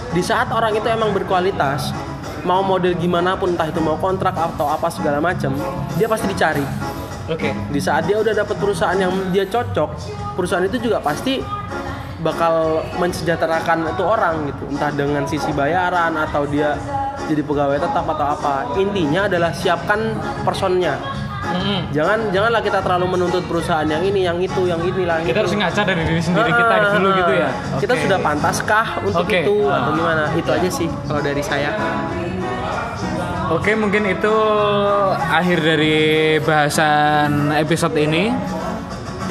di 0.09 0.21
saat 0.21 0.47
orang 0.47 0.75
itu 0.75 0.85
emang 0.85 1.09
berkualitas, 1.09 1.89
mau 2.43 2.59
model 2.61 2.93
gimana 2.93 3.33
pun 3.33 3.51
entah 3.51 3.65
itu 3.65 3.79
mau 3.79 3.95
kontrak 3.97 4.35
atau 4.35 4.67
apa 4.67 4.87
segala 4.87 5.17
macam, 5.17 5.55
dia 5.95 6.05
pasti 6.05 6.27
dicari. 6.27 6.63
Oke. 7.27 7.49
Di 7.69 7.79
saat 7.79 8.03
dia 8.03 8.17
udah 8.17 8.33
dapet 8.33 8.55
perusahaan 8.55 8.95
yang 8.95 9.11
dia 9.29 9.43
cocok, 9.43 9.89
perusahaan 10.33 10.63
itu 10.63 10.79
juga 10.81 10.97
pasti 10.99 11.43
bakal 12.17 12.81
mensejahterakan 12.97 13.93
itu 13.93 14.01
orang 14.01 14.47
gitu, 14.47 14.63
entah 14.67 14.89
dengan 14.89 15.23
sisi 15.23 15.51
bayaran 15.51 16.17
atau 16.17 16.43
dia 16.43 16.73
jadi 17.25 17.41
pegawai 17.41 17.77
tetap 17.77 18.05
atau 18.07 18.25
apa. 18.31 18.55
Intinya 18.75 19.27
adalah 19.27 19.51
siapkan 19.51 20.15
personnya. 20.41 20.97
Mm-mm. 21.47 21.95
Jangan 21.95 22.27
janganlah 22.29 22.59
kita 22.59 22.79
terlalu 22.81 23.07
menuntut 23.09 23.39
perusahaan 23.45 23.85
yang 23.85 24.03
ini, 24.03 24.25
yang 24.25 24.35
itu, 24.35 24.67
yang 24.67 24.81
inilah. 24.81 25.21
yang 25.21 25.27
Kita 25.27 25.37
itu. 25.37 25.43
harus 25.47 25.53
ngaca 25.55 25.81
dari 25.85 26.01
diri 26.03 26.19
sendiri 26.19 26.51
kita 26.51 26.73
Ah, 26.75 26.91
dulu 26.91 27.09
gitu 27.13 27.33
ya. 27.33 27.49
Kita 27.77 27.93
Oke. 27.93 28.01
sudah 28.03 28.17
pantaskah 28.19 28.85
untuk 28.99 29.23
Oke. 29.23 29.39
itu 29.45 29.55
Ah. 29.63 29.79
atau 29.79 29.91
gimana? 29.95 30.23
Itu 30.33 30.49
aja 30.51 30.69
sih 30.69 30.87
kalau 31.07 31.21
dari 31.21 31.39
saya. 31.39 31.71
Oke, 33.47 33.79
mungkin 33.79 34.03
itu 34.11 34.35
akhir 35.15 35.63
dari 35.63 36.35
bahasan 36.43 37.55
episode 37.55 37.95
ini. 37.95 38.27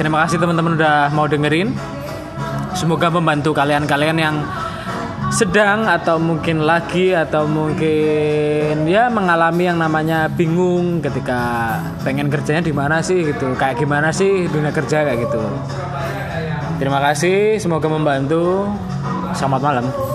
Terima 0.01 0.25
kasih 0.25 0.41
teman-teman 0.41 0.73
udah 0.73 1.13
mau 1.13 1.29
dengerin. 1.29 1.77
Semoga 2.73 3.13
membantu 3.13 3.53
kalian-kalian 3.53 4.17
yang 4.17 4.41
sedang 5.29 5.85
atau 5.85 6.17
mungkin 6.17 6.65
lagi 6.65 7.13
atau 7.13 7.45
mungkin 7.45 8.89
ya 8.89 9.13
mengalami 9.13 9.69
yang 9.69 9.77
namanya 9.77 10.33
bingung 10.33 11.05
ketika 11.05 11.77
pengen 12.01 12.33
kerjanya 12.33 12.65
di 12.65 12.73
mana 12.73 13.05
sih 13.05 13.21
gitu. 13.21 13.53
Kayak 13.53 13.85
gimana 13.85 14.17
sih 14.17 14.49
dunia 14.49 14.73
kerja 14.73 15.05
kayak 15.13 15.29
gitu. 15.29 15.45
Terima 16.81 17.05
kasih, 17.05 17.61
semoga 17.61 17.85
membantu. 17.93 18.65
Selamat 19.37 19.61
malam. 19.61 20.06